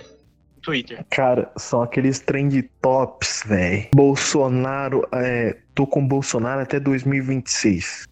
Twitter? 0.62 1.04
Cara, 1.10 1.50
são 1.56 1.82
aqueles 1.82 2.20
trend 2.20 2.62
tops, 2.82 3.42
velho. 3.46 3.88
Bolsonaro, 3.94 5.08
é, 5.12 5.56
tô 5.74 5.86
com 5.86 6.06
Bolsonaro 6.06 6.60
até 6.60 6.78
2026. 6.78 8.06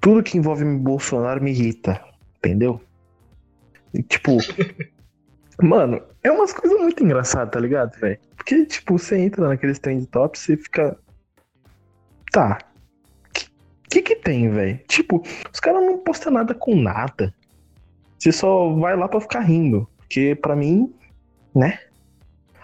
Tudo 0.00 0.22
que 0.22 0.36
envolve 0.36 0.64
Bolsonaro 0.64 1.42
me 1.42 1.52
irrita, 1.52 2.02
entendeu? 2.38 2.80
E, 3.94 4.02
tipo, 4.02 4.38
mano, 5.62 6.02
é 6.22 6.32
umas 6.32 6.52
coisas 6.52 6.78
muito 6.80 7.02
engraçadas, 7.04 7.52
tá 7.52 7.60
ligado, 7.60 7.98
velho? 8.00 8.18
Porque, 8.36 8.66
tipo, 8.66 8.98
você 8.98 9.18
entra 9.18 9.48
naqueles 9.48 9.78
trend 9.78 10.04
tops 10.06 10.48
e 10.48 10.56
fica. 10.56 10.98
Tá. 12.32 12.58
Que 13.90 14.00
que 14.00 14.14
tem, 14.14 14.48
velho? 14.48 14.78
Tipo, 14.86 15.22
os 15.52 15.60
caras 15.60 15.82
não 15.82 15.98
postam 15.98 16.32
nada 16.32 16.54
com 16.54 16.76
nada. 16.76 17.34
Você 18.16 18.30
só 18.30 18.72
vai 18.74 18.96
lá 18.96 19.08
pra 19.08 19.20
ficar 19.20 19.40
rindo. 19.40 19.88
Porque, 19.98 20.34
pra 20.36 20.54
mim, 20.54 20.94
né? 21.54 21.80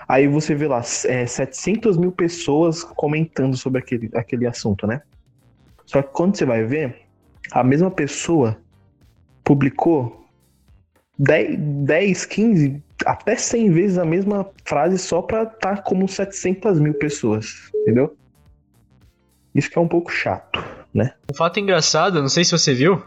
Aí 0.09 0.28
você 0.28 0.54
vê 0.54 0.68
lá, 0.68 0.83
é, 1.06 1.26
700 1.26 1.97
mil 1.97 2.12
pessoas 2.12 2.85
comentando 2.85 3.56
sobre 3.56 3.80
aquele, 3.80 4.09
aquele 4.14 4.47
assunto, 4.47 4.87
né? 4.87 5.02
Só 5.85 6.00
que 6.00 6.12
quando 6.12 6.37
você 6.37 6.45
vai 6.45 6.64
ver, 6.64 7.02
a 7.50 7.64
mesma 7.64 7.90
pessoa 7.90 8.56
publicou 9.42 10.26
10, 11.18 11.59
10 11.59 12.25
15, 12.25 12.83
até 13.04 13.37
100 13.37 13.71
vezes 13.71 13.99
a 13.99 14.04
mesma 14.04 14.49
frase 14.64 14.99
só 14.99 15.23
pra 15.23 15.42
estar 15.42 15.76
tá 15.76 15.83
como 15.83 16.09
700 16.09 16.78
mil 16.78 16.95
pessoas, 16.95 17.71
entendeu? 17.75 18.16
Isso 19.54 19.71
que 19.71 19.78
é 19.78 19.80
um 19.80 19.88
pouco 19.88 20.12
chato, 20.12 20.62
né? 20.97 21.12
Um 21.31 21.35
fato 21.35 21.61
engraçado, 21.61 22.21
não 22.21 22.29
sei 22.29 22.45
se 22.45 22.53
você 22.53 22.73
viu, 22.75 23.03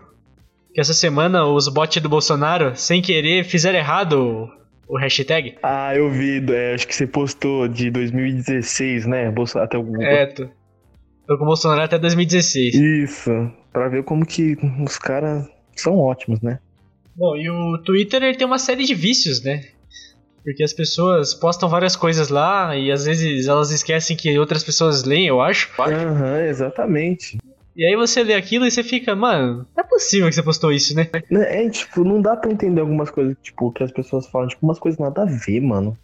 que 0.74 0.80
essa 0.80 0.94
semana 0.94 1.46
os 1.46 1.68
bots 1.68 2.02
do 2.02 2.08
Bolsonaro, 2.08 2.76
sem 2.76 3.02
querer, 3.02 3.44
fizeram 3.44 3.80
errado 3.80 4.50
o, 4.88 4.96
o 4.96 4.98
hashtag. 4.98 5.58
Ah, 5.64 5.96
eu 5.96 6.10
vi, 6.10 6.44
é, 6.54 6.74
acho 6.76 6.88
que 6.88 6.96
você 6.96 7.08
postou 7.08 7.68
de 7.68 7.90
2016, 7.90 9.06
né? 9.08 9.32
Bolsa, 9.32 9.64
até 9.64 9.78
o... 9.78 10.02
É, 10.02 10.28
tô, 10.28 10.48
tô 11.28 11.38
com 11.38 11.44
o 11.44 11.48
Bolsonaro 11.48 11.82
até 11.82 11.98
2016. 11.98 12.76
Isso, 12.76 13.32
pra 13.74 13.90
ver 13.90 14.04
como 14.04 14.26
que 14.26 14.56
os 14.86 14.98
caras 14.98 15.48
são 15.76 15.98
ótimos, 15.98 16.42
né? 16.42 16.60
Bom, 17.16 17.36
e 17.36 17.50
o 17.50 17.78
Twitter 17.80 18.24
ele 18.24 18.38
tem 18.38 18.48
uma 18.48 18.60
série 18.60 18.86
de 18.86 18.94
vícios, 18.94 19.44
né? 19.44 19.64
Porque 20.44 20.64
as 20.64 20.72
pessoas 20.72 21.34
postam 21.34 21.68
várias 21.68 21.96
coisas 21.96 22.30
lá 22.30 22.76
e 22.76 22.92
às 22.92 23.06
vezes 23.06 23.48
elas 23.48 23.72
esquecem 23.72 24.16
que 24.16 24.40
outras 24.40 24.64
pessoas 24.64 25.04
leem, 25.04 25.28
eu 25.28 25.42
acho. 25.42 25.70
Aham, 25.78 26.12
uhum, 26.12 26.42
exatamente. 26.42 27.38
E 27.80 27.86
aí 27.86 27.96
você 27.96 28.24
lê 28.24 28.34
aquilo 28.34 28.66
e 28.66 28.72
você 28.72 28.84
fica, 28.84 29.16
mano, 29.16 29.66
não 29.76 29.84
é 29.84 29.88
possível 29.88 30.28
que 30.28 30.36
você 30.36 30.44
postou 30.44 30.72
isso, 30.72 30.94
né? 30.94 31.08
É, 31.32 31.70
tipo, 31.70 32.04
não 32.04 32.22
dá 32.22 32.36
pra 32.36 32.52
entender 32.52 32.82
algumas 32.82 33.10
coisas, 33.10 33.38
tipo, 33.42 33.72
que 33.72 33.84
as 33.84 33.92
pessoas 33.92 34.28
falam, 34.28 34.50
tipo, 34.50 34.66
umas 34.66 34.78
coisas 34.78 35.00
nada 35.00 35.22
a 35.22 35.26
ver, 35.26 35.62
mano. 35.62 35.98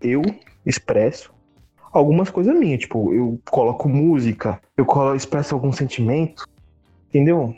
Eu 0.00 0.22
expresso 0.64 1.30
algumas 1.92 2.30
coisas 2.30 2.58
minhas, 2.58 2.80
tipo, 2.80 3.12
eu 3.12 3.38
coloco 3.50 3.86
música, 3.86 4.58
eu 4.76 4.86
colo, 4.86 5.14
expresso 5.14 5.54
algum 5.54 5.72
sentimento, 5.72 6.46
entendeu? 7.10 7.54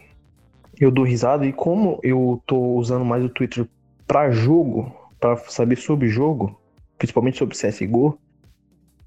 eu 0.80 0.90
dou 0.90 1.04
risada 1.04 1.46
e 1.46 1.52
como 1.52 2.00
eu 2.02 2.42
tô 2.46 2.58
usando 2.74 3.04
mais 3.04 3.24
o 3.24 3.28
Twitter 3.28 3.66
para 4.06 4.30
jogo, 4.32 4.92
para 5.20 5.36
saber 5.36 5.76
sobre 5.76 6.08
jogo, 6.08 6.58
principalmente 6.98 7.38
sobre 7.38 7.56
CSGO, 7.56 8.18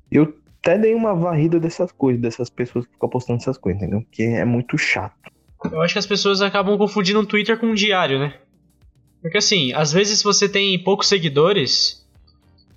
eu 0.09 0.33
até 0.65 0.79
dei 0.79 0.95
uma 0.95 1.13
varrida 1.13 1.59
dessas 1.59 1.91
coisas, 1.91 2.19
dessas 2.19 2.49
pessoas 2.49 2.87
que 2.87 2.93
ficam 2.93 3.07
postando 3.07 3.37
essas 3.39 3.55
coisas, 3.55 3.79
entendeu? 3.79 4.03
Que 4.11 4.23
é 4.23 4.43
muito 4.43 4.79
chato. 4.79 5.13
Eu 5.71 5.79
acho 5.81 5.93
que 5.93 5.99
as 5.99 6.07
pessoas 6.07 6.41
acabam 6.41 6.75
confundindo 6.75 7.19
o 7.19 7.25
Twitter 7.25 7.59
com 7.59 7.67
um 7.67 7.75
diário, 7.75 8.17
né? 8.17 8.33
Porque 9.21 9.37
assim, 9.37 9.71
às 9.73 9.93
vezes 9.93 10.23
você 10.23 10.49
tem 10.49 10.83
poucos 10.83 11.07
seguidores, 11.07 12.03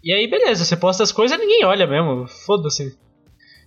e 0.04 0.12
aí 0.12 0.28
beleza, 0.28 0.66
você 0.66 0.76
posta 0.76 1.02
as 1.02 1.11
coisas 1.12 1.38
e 1.38 1.40
ninguém 1.40 1.64
olha 1.64 1.87
mesmo, 1.87 2.28
foda-se. 2.28 2.95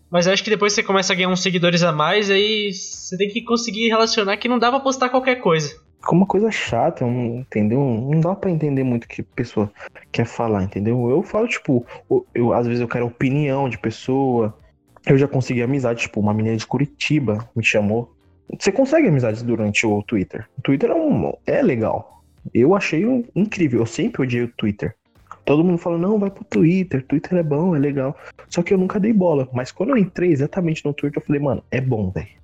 Mas 0.09 0.27
acho 0.27 0.43
que 0.43 0.49
depois 0.51 0.73
você 0.73 0.83
começa 0.83 1.13
a 1.13 1.15
ganhar 1.15 1.29
uns 1.29 1.41
seguidores 1.41 1.81
a 1.81 1.91
mais, 1.91 2.29
aí 2.29 2.71
você 2.73 3.17
tem 3.17 3.27
que 3.27 3.43
conseguir 3.43 3.87
relacionar 3.87 4.37
que 4.37 4.47
não 4.47 4.59
dá 4.59 4.69
pra 4.69 4.79
postar 4.79 5.09
qualquer 5.09 5.35
coisa. 5.37 5.80
Ficou 6.01 6.17
uma 6.17 6.25
coisa 6.25 6.49
chata, 6.49 7.05
entendeu? 7.05 7.79
Não 7.79 8.19
dá 8.19 8.35
para 8.35 8.49
entender 8.49 8.83
muito 8.83 9.03
o 9.03 9.07
que 9.07 9.21
a 9.21 9.35
pessoa 9.35 9.71
quer 10.11 10.25
falar, 10.25 10.63
entendeu? 10.63 11.09
Eu 11.11 11.21
falo, 11.21 11.47
tipo, 11.47 11.85
eu, 12.33 12.53
às 12.53 12.65
vezes 12.65 12.81
eu 12.81 12.87
quero 12.87 13.05
opinião 13.05 13.69
de 13.69 13.77
pessoa. 13.77 14.57
Eu 15.05 15.15
já 15.15 15.27
consegui 15.27 15.61
amizade, 15.61 16.01
tipo, 16.01 16.19
uma 16.19 16.33
menina 16.33 16.57
de 16.57 16.65
Curitiba 16.65 17.47
me 17.55 17.63
chamou. 17.63 18.11
Você 18.59 18.71
consegue 18.71 19.07
amizades 19.07 19.43
durante 19.43 19.85
o 19.85 20.01
Twitter. 20.01 20.47
O 20.57 20.61
Twitter 20.63 20.89
é, 20.89 20.95
um, 20.95 21.33
é 21.45 21.61
legal. 21.61 22.23
Eu 22.51 22.75
achei 22.75 23.05
incrível. 23.35 23.81
Eu 23.81 23.85
sempre 23.85 24.23
odiei 24.23 24.43
o 24.43 24.53
Twitter. 24.57 24.95
Todo 25.45 25.63
mundo 25.63 25.77
fala, 25.77 25.97
não, 25.97 26.19
vai 26.19 26.29
pro 26.31 26.43
Twitter, 26.43 27.05
Twitter 27.05 27.37
é 27.37 27.43
bom, 27.43 27.75
é 27.75 27.79
legal. 27.79 28.15
Só 28.49 28.61
que 28.63 28.73
eu 28.73 28.77
nunca 28.77 28.99
dei 28.99 29.13
bola. 29.13 29.47
Mas 29.53 29.71
quando 29.71 29.91
eu 29.91 29.97
entrei 29.97 30.31
exatamente 30.31 30.83
no 30.83 30.93
Twitter, 30.93 31.21
eu 31.21 31.25
falei, 31.25 31.41
mano, 31.41 31.63
é 31.69 31.79
bom, 31.79 32.09
velho. 32.09 32.40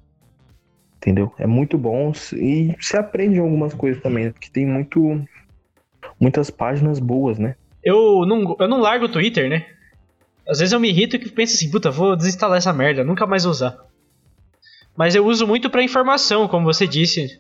Entendeu? 0.98 1.34
É 1.38 1.48
muito 1.48 1.78
bom. 1.78 2.12
E 2.34 2.76
se 2.80 2.98
aprende 2.98 3.40
algumas 3.40 3.74
coisas 3.74 4.02
também, 4.02 4.32
porque 4.32 4.50
tem 4.50 4.66
muito. 4.66 5.22
Muitas 6.20 6.50
páginas 6.50 7.00
boas, 7.00 7.38
né? 7.38 7.56
Eu 7.84 8.26
não, 8.26 8.56
eu 8.60 8.68
não 8.68 8.80
largo 8.80 9.06
o 9.06 9.10
Twitter, 9.10 9.50
né? 9.50 9.66
Às 10.48 10.60
vezes 10.60 10.74
eu 10.74 10.80
me 10.80 10.90
irrito 10.90 11.16
e 11.16 11.30
penso 11.30 11.56
assim, 11.56 11.70
puta, 11.70 11.92
vou 11.92 12.16
desinstalar 12.16 12.58
essa 12.58 12.74
merda, 12.74 13.04
nunca 13.04 13.28
mais 13.28 13.46
usar. 13.46 13.78
Mas 14.96 15.14
eu 15.14 15.26
uso 15.26 15.46
muito 15.46 15.70
para 15.70 15.84
informação, 15.84 16.48
como 16.48 16.66
você 16.66 16.88
disse. 16.88 17.40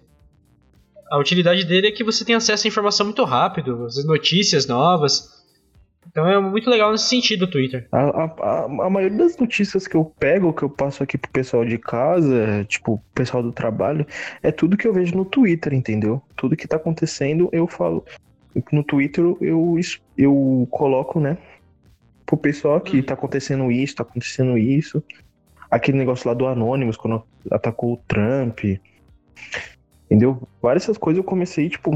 A 1.09 1.17
utilidade 1.17 1.63
dele 1.63 1.87
é 1.87 1.91
que 1.91 2.03
você 2.03 2.23
tem 2.23 2.35
acesso 2.35 2.67
à 2.67 2.69
informação 2.69 3.05
muito 3.05 3.23
rápido, 3.23 3.85
as 3.85 4.05
notícias 4.05 4.67
novas. 4.67 5.36
Então 6.17 6.27
é 6.27 6.39
muito 6.39 6.67
legal 6.67 6.91
nesse 6.91 7.03
sentido 7.03 7.43
o 7.43 7.47
Twitter. 7.47 7.87
A, 7.91 8.23
a, 8.23 8.63
a, 8.63 8.89
maioria 8.89 9.19
das 9.19 9.37
notícias 9.37 9.87
que 9.87 9.95
eu 9.95 10.03
pego, 10.03 10.51
que 10.51 10.63
eu 10.63 10.69
passo 10.69 11.03
aqui 11.03 11.15
pro 11.15 11.29
pessoal 11.29 11.63
de 11.63 11.77
casa, 11.77 12.65
tipo, 12.67 12.99
pessoal 13.13 13.43
do 13.43 13.51
trabalho, 13.51 14.03
é 14.41 14.51
tudo 14.51 14.75
que 14.75 14.87
eu 14.87 14.93
vejo 14.93 15.15
no 15.15 15.23
Twitter, 15.23 15.75
entendeu? 15.75 16.19
Tudo 16.35 16.57
que 16.57 16.67
tá 16.67 16.77
acontecendo, 16.77 17.49
eu 17.51 17.67
falo. 17.67 18.03
No 18.71 18.83
Twitter 18.83 19.23
eu, 19.39 19.79
eu 20.17 20.67
coloco, 20.71 21.19
né? 21.19 21.37
Pro 22.25 22.35
pessoal 22.35 22.81
que 22.81 23.03
tá 23.03 23.13
acontecendo 23.13 23.71
isso, 23.71 23.97
tá 23.97 24.01
acontecendo 24.01 24.57
isso. 24.57 25.03
Aquele 25.69 25.99
negócio 25.99 26.27
lá 26.27 26.33
do 26.33 26.47
Anonymous, 26.47 26.97
quando 26.97 27.21
atacou 27.51 27.93
o 27.93 27.97
Trump. 28.07 28.61
Entendeu? 30.05 30.47
Várias 30.59 30.85
essas 30.85 30.97
coisas 30.97 31.19
eu 31.19 31.23
comecei, 31.23 31.69
tipo, 31.69 31.91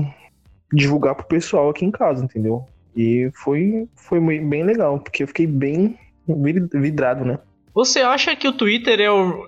divulgar 0.71 1.15
pro 1.15 1.25
pessoal 1.25 1.71
aqui 1.71 1.83
em 1.83 1.91
casa, 1.91 2.23
entendeu? 2.23 2.67
E 2.95 3.31
foi, 3.33 3.87
foi 3.95 4.19
bem 4.19 4.63
legal, 4.63 4.99
porque 4.99 5.23
eu 5.23 5.27
fiquei 5.27 5.47
bem 5.47 5.97
vidrado, 6.73 7.25
né? 7.25 7.39
Você 7.73 8.01
acha 8.01 8.35
que 8.35 8.47
o 8.47 8.53
Twitter 8.53 8.99
é 8.99 9.09
o 9.09 9.47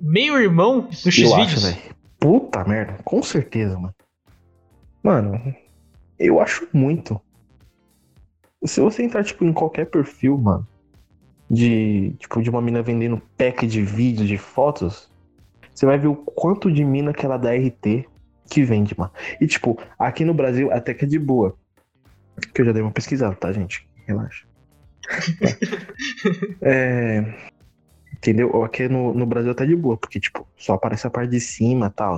meio 0.00 0.38
irmão 0.38 0.82
do 0.82 1.10
X-Vídeos? 1.10 1.76
Puta 2.18 2.64
merda, 2.64 2.98
com 3.04 3.22
certeza, 3.22 3.78
mano. 3.78 3.94
Mano, 5.02 5.54
eu 6.18 6.40
acho 6.40 6.68
muito. 6.72 7.20
Se 8.64 8.80
você 8.80 9.02
entrar, 9.02 9.24
tipo, 9.24 9.44
em 9.44 9.52
qualquer 9.52 9.86
perfil, 9.86 10.38
mano, 10.38 10.66
de, 11.50 12.14
tipo, 12.18 12.42
de 12.42 12.48
uma 12.48 12.62
mina 12.62 12.82
vendendo 12.82 13.20
pack 13.36 13.66
de 13.66 13.82
vídeos, 13.82 14.26
de 14.26 14.38
fotos, 14.38 15.10
você 15.74 15.84
vai 15.84 15.98
ver 15.98 16.08
o 16.08 16.16
quanto 16.16 16.72
de 16.72 16.84
mina 16.84 17.12
que 17.12 17.26
ela 17.26 17.36
dá 17.36 17.50
RT 17.54 18.06
que 18.48 18.62
vende, 18.62 18.94
mano. 18.96 19.12
E, 19.40 19.46
tipo, 19.46 19.78
aqui 19.98 20.24
no 20.24 20.34
Brasil 20.34 20.72
até 20.72 20.94
que 20.94 21.04
é 21.04 21.08
de 21.08 21.18
boa. 21.18 21.56
Que 22.52 22.60
eu 22.60 22.66
já 22.66 22.72
dei 22.72 22.82
uma 22.82 22.90
pesquisada, 22.90 23.34
tá, 23.34 23.52
gente? 23.52 23.88
Relaxa. 24.06 24.46
é, 26.62 27.34
entendeu? 28.12 28.64
Aqui 28.64 28.88
no, 28.88 29.12
no 29.14 29.26
Brasil 29.26 29.54
tá 29.54 29.64
de 29.64 29.76
boa, 29.76 29.96
porque, 29.96 30.18
tipo, 30.18 30.46
só 30.56 30.74
aparece 30.74 31.06
a 31.06 31.10
parte 31.10 31.30
de 31.30 31.40
cima 31.40 31.86
e 31.86 31.90
tal. 31.90 32.16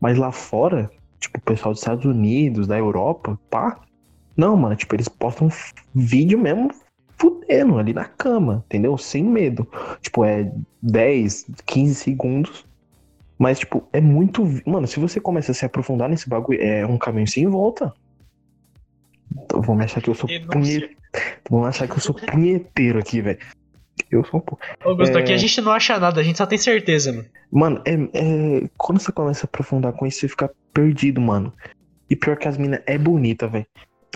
Mas 0.00 0.16
lá 0.16 0.32
fora, 0.32 0.90
tipo, 1.18 1.38
o 1.38 1.42
pessoal 1.42 1.72
dos 1.72 1.80
Estados 1.80 2.04
Unidos, 2.04 2.66
da 2.66 2.78
Europa, 2.78 3.38
pá. 3.50 3.80
Não, 4.36 4.56
mano, 4.56 4.76
tipo, 4.76 4.94
eles 4.94 5.08
postam 5.08 5.48
vídeo 5.94 6.38
mesmo 6.38 6.70
fudendo 7.18 7.78
ali 7.78 7.92
na 7.92 8.06
cama, 8.06 8.64
entendeu? 8.66 8.96
Sem 8.96 9.22
medo. 9.22 9.68
Tipo, 10.00 10.24
é 10.24 10.50
10, 10.80 11.46
15 11.66 11.94
segundos. 11.94 12.66
Mas, 13.38 13.58
tipo, 13.58 13.86
é 13.92 14.00
muito. 14.00 14.42
Mano, 14.66 14.86
se 14.86 14.98
você 14.98 15.20
começa 15.20 15.52
a 15.52 15.54
se 15.54 15.64
aprofundar 15.64 16.08
nesse 16.08 16.28
bagulho, 16.28 16.60
é 16.62 16.86
um 16.86 16.96
caminho 16.96 17.26
sem 17.26 17.46
volta. 17.46 17.92
Então, 19.32 19.60
vão 19.60 19.78
achar 19.80 20.00
que 20.00 20.10
eu 20.10 20.14
sou 20.14 20.28
punheteiro. 20.28 20.90
Vão 21.48 21.64
achar 21.64 21.88
que 21.88 21.94
eu 21.94 22.00
sou 22.00 22.14
punheteiro 22.14 22.98
aqui, 22.98 23.20
velho. 23.20 23.38
Eu 24.10 24.24
sou 24.24 24.40
um 24.40 24.42
pouco. 24.42 24.62
Augusto, 24.84 25.16
é... 25.16 25.20
aqui 25.20 25.32
a 25.32 25.36
gente 25.36 25.60
não 25.60 25.72
acha 25.72 25.98
nada, 25.98 26.20
a 26.20 26.24
gente 26.24 26.38
só 26.38 26.46
tem 26.46 26.58
certeza, 26.58 27.12
mano. 27.12 27.26
Mano, 27.50 27.82
é, 27.84 27.94
é... 27.94 28.68
quando 28.76 29.00
você 29.00 29.12
começa 29.12 29.44
a 29.44 29.48
aprofundar 29.48 29.92
com 29.92 30.06
isso, 30.06 30.20
você 30.20 30.28
fica 30.28 30.50
perdido, 30.72 31.20
mano. 31.20 31.52
E 32.08 32.16
pior 32.16 32.36
que 32.36 32.48
as 32.48 32.56
minas 32.56 32.80
é 32.86 32.98
bonita, 32.98 33.46
velho. 33.46 33.66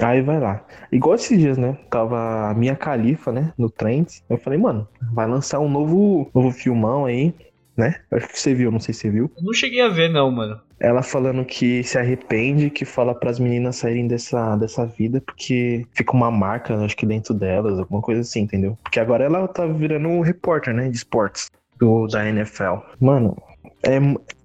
Aí 0.00 0.22
vai 0.22 0.40
lá. 0.40 0.66
Igual 0.90 1.14
esses 1.14 1.38
dias, 1.38 1.56
né? 1.56 1.78
Tava 1.88 2.50
a 2.50 2.54
minha 2.54 2.74
califa, 2.74 3.30
né? 3.30 3.52
No 3.56 3.70
trend. 3.70 4.08
Eu 4.28 4.36
falei, 4.38 4.58
mano, 4.58 4.88
vai 5.12 5.28
lançar 5.28 5.60
um 5.60 5.68
novo, 5.68 6.28
novo 6.34 6.50
filmão 6.50 7.04
aí 7.04 7.32
né? 7.76 7.96
Acho 8.10 8.28
que 8.28 8.38
você 8.38 8.54
viu, 8.54 8.70
não 8.70 8.80
sei 8.80 8.94
se 8.94 9.00
você 9.00 9.10
viu. 9.10 9.30
Eu 9.36 9.42
não 9.42 9.52
cheguei 9.52 9.80
a 9.80 9.88
ver, 9.88 10.08
não, 10.08 10.30
mano. 10.30 10.60
Ela 10.78 11.02
falando 11.02 11.44
que 11.44 11.82
se 11.82 11.98
arrepende, 11.98 12.70
que 12.70 12.84
fala 12.84 13.14
para 13.14 13.30
as 13.30 13.38
meninas 13.38 13.76
saírem 13.76 14.06
dessa, 14.06 14.56
dessa 14.56 14.86
vida 14.86 15.20
porque 15.20 15.86
fica 15.92 16.12
uma 16.12 16.30
marca, 16.30 16.76
acho 16.84 16.96
que 16.96 17.06
dentro 17.06 17.34
delas, 17.34 17.78
alguma 17.78 18.02
coisa 18.02 18.20
assim, 18.20 18.40
entendeu? 18.40 18.78
Porque 18.82 19.00
agora 19.00 19.24
ela 19.24 19.48
tá 19.48 19.66
virando 19.66 20.08
um 20.08 20.20
repórter, 20.20 20.74
né, 20.74 20.88
de 20.88 20.96
esportes 20.96 21.50
do, 21.78 22.06
da 22.06 22.28
NFL. 22.28 22.78
Mano, 23.00 23.36
é, 23.82 23.98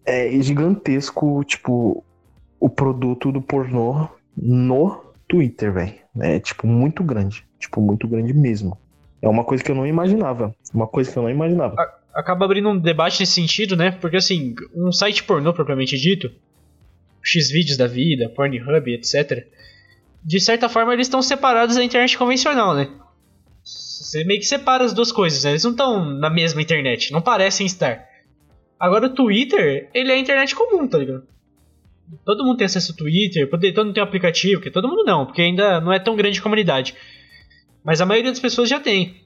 é 0.06 0.42
gigantesco, 0.42 1.44
tipo, 1.44 2.04
o 2.60 2.70
produto 2.70 3.32
do 3.32 3.42
pornô 3.42 4.08
no 4.36 5.04
Twitter, 5.28 5.72
velho. 5.72 5.94
É, 6.20 6.40
tipo, 6.40 6.66
muito 6.66 7.04
grande. 7.04 7.46
Tipo, 7.60 7.82
muito 7.82 8.08
grande 8.08 8.34
mesmo. 8.34 8.78
É 9.22 9.28
uma 9.28 9.44
coisa 9.44 9.64
que 9.64 9.70
eu 9.70 9.76
não 9.76 9.86
imaginava. 9.86 10.56
Uma 10.74 10.88
coisa 10.88 11.12
que 11.12 11.18
eu 11.18 11.24
não 11.24 11.30
imaginava 11.30 11.76
acaba 12.20 12.46
abrindo 12.46 12.70
um 12.70 12.78
debate 12.78 13.20
nesse 13.20 13.34
sentido, 13.34 13.76
né? 13.76 13.92
Porque 13.92 14.18
assim, 14.18 14.56
um 14.76 14.92
site 14.92 15.24
pornô 15.24 15.54
propriamente 15.54 15.98
dito, 15.98 16.32
X-Vídeos 17.24 17.78
da 17.78 17.88
vida, 17.88 18.30
Pornhub, 18.30 18.94
etc. 18.94 19.46
De 20.24 20.40
certa 20.40 20.68
forma, 20.68 20.94
eles 20.94 21.08
estão 21.08 21.22
separados 21.22 21.76
da 21.76 21.84
internet 21.84 22.18
convencional, 22.18 22.76
né? 22.76 22.90
Você 23.64 24.24
meio 24.24 24.40
que 24.40 24.46
separa 24.46 24.84
as 24.84 24.94
duas 24.94 25.12
coisas, 25.12 25.44
né? 25.44 25.52
Eles 25.52 25.64
não 25.64 25.72
estão 25.72 26.06
na 26.06 26.30
mesma 26.30 26.62
internet, 26.62 27.12
não 27.12 27.22
parecem 27.22 27.66
estar. 27.66 28.06
Agora 28.80 29.08
o 29.08 29.14
Twitter, 29.14 29.90
ele 29.94 30.12
é 30.12 30.16
a 30.16 30.20
internet 30.20 30.56
comum, 30.56 30.88
tá 30.88 30.98
ligado? 30.98 31.24
todo 32.26 32.44
mundo 32.44 32.58
tem 32.58 32.66
acesso 32.66 32.92
ao 32.92 32.98
Twitter, 32.98 33.48
todo 33.50 33.86
mundo 33.86 33.94
tem 33.94 34.04
um 34.04 34.08
aplicativo, 34.08 34.56
porque 34.56 34.72
todo 34.72 34.88
mundo 34.88 35.04
não, 35.04 35.26
porque 35.26 35.42
ainda 35.42 35.80
não 35.80 35.94
é 35.94 36.00
tão 36.00 36.16
grande 36.16 36.40
a 36.40 36.42
comunidade. 36.42 36.96
Mas 37.84 38.02
a 38.02 38.06
maioria 38.06 38.32
das 38.32 38.40
pessoas 38.40 38.68
já 38.68 38.80
tem. 38.80 39.22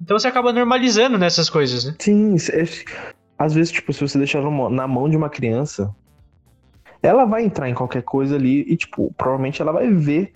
Então 0.00 0.18
você 0.18 0.28
acaba 0.28 0.52
normalizando 0.52 1.18
nessas 1.18 1.50
coisas, 1.50 1.84
né? 1.84 1.94
Sim, 1.98 2.36
é, 2.52 2.64
às 3.38 3.54
vezes, 3.54 3.72
tipo, 3.72 3.92
se 3.92 4.00
você 4.00 4.18
deixar 4.18 4.42
na 4.42 4.88
mão 4.88 5.08
de 5.08 5.16
uma 5.16 5.28
criança, 5.28 5.94
ela 7.02 7.24
vai 7.24 7.44
entrar 7.44 7.68
em 7.68 7.74
qualquer 7.74 8.02
coisa 8.02 8.36
ali 8.36 8.62
e, 8.62 8.76
tipo, 8.76 9.12
provavelmente 9.16 9.62
ela 9.62 9.72
vai 9.72 9.88
ver 9.90 10.32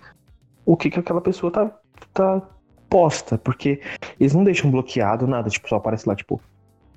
o 0.65 0.77
que, 0.77 0.89
que 0.89 0.99
aquela 0.99 1.21
pessoa 1.21 1.51
tá, 1.51 1.71
tá 2.13 2.41
posta, 2.89 3.37
porque 3.37 3.81
eles 4.19 4.33
não 4.33 4.43
deixam 4.43 4.71
bloqueado 4.71 5.27
nada, 5.27 5.49
tipo, 5.49 5.67
só 5.67 5.75
aparece 5.75 6.07
lá, 6.07 6.15
tipo, 6.15 6.41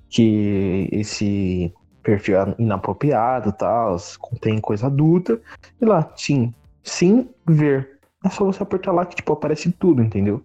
que 0.08 0.88
esse 0.92 1.72
perfil 2.02 2.40
é 2.40 2.54
inapropriado 2.58 3.52
tal, 3.52 3.96
contém 4.20 4.60
coisa 4.60 4.86
adulta, 4.86 5.40
e 5.80 5.84
lá, 5.84 6.12
sim, 6.14 6.54
sim 6.82 7.28
ver. 7.44 7.98
É 8.24 8.28
só 8.28 8.44
você 8.44 8.62
apertar 8.62 8.92
lá 8.92 9.04
que, 9.04 9.16
tipo, 9.16 9.32
aparece 9.32 9.72
tudo, 9.72 10.02
entendeu? 10.02 10.42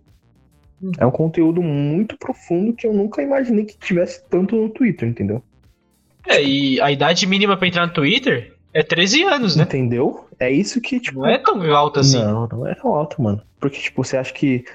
É 0.97 1.05
um 1.05 1.11
conteúdo 1.11 1.61
muito 1.61 2.17
profundo 2.17 2.73
que 2.73 2.87
eu 2.87 2.93
nunca 2.93 3.21
imaginei 3.21 3.65
que 3.65 3.77
tivesse 3.77 4.23
tanto 4.29 4.55
no 4.55 4.69
Twitter, 4.69 5.07
entendeu? 5.07 5.43
É, 6.27 6.43
e 6.43 6.79
a 6.81 6.91
idade 6.91 7.25
mínima 7.27 7.57
para 7.57 7.67
entrar 7.67 7.85
no 7.85 7.93
Twitter 7.93 8.55
é 8.73 8.83
13 8.83 9.23
anos, 9.23 9.55
né? 9.55 9.63
Entendeu? 9.63 10.27
É 10.39 10.49
isso 10.49 10.79
que, 10.81 10.99
tipo. 10.99 11.19
Não 11.19 11.27
é 11.27 11.37
tão 11.37 11.61
alto 11.73 11.99
assim. 11.99 12.17
Não, 12.17 12.47
não 12.47 12.67
é 12.67 12.73
tão 12.75 12.93
alto, 12.93 13.21
mano. 13.21 13.41
Porque, 13.59 13.79
tipo, 13.79 14.03
você 14.03 14.17
acha 14.17 14.33
que. 14.33 14.65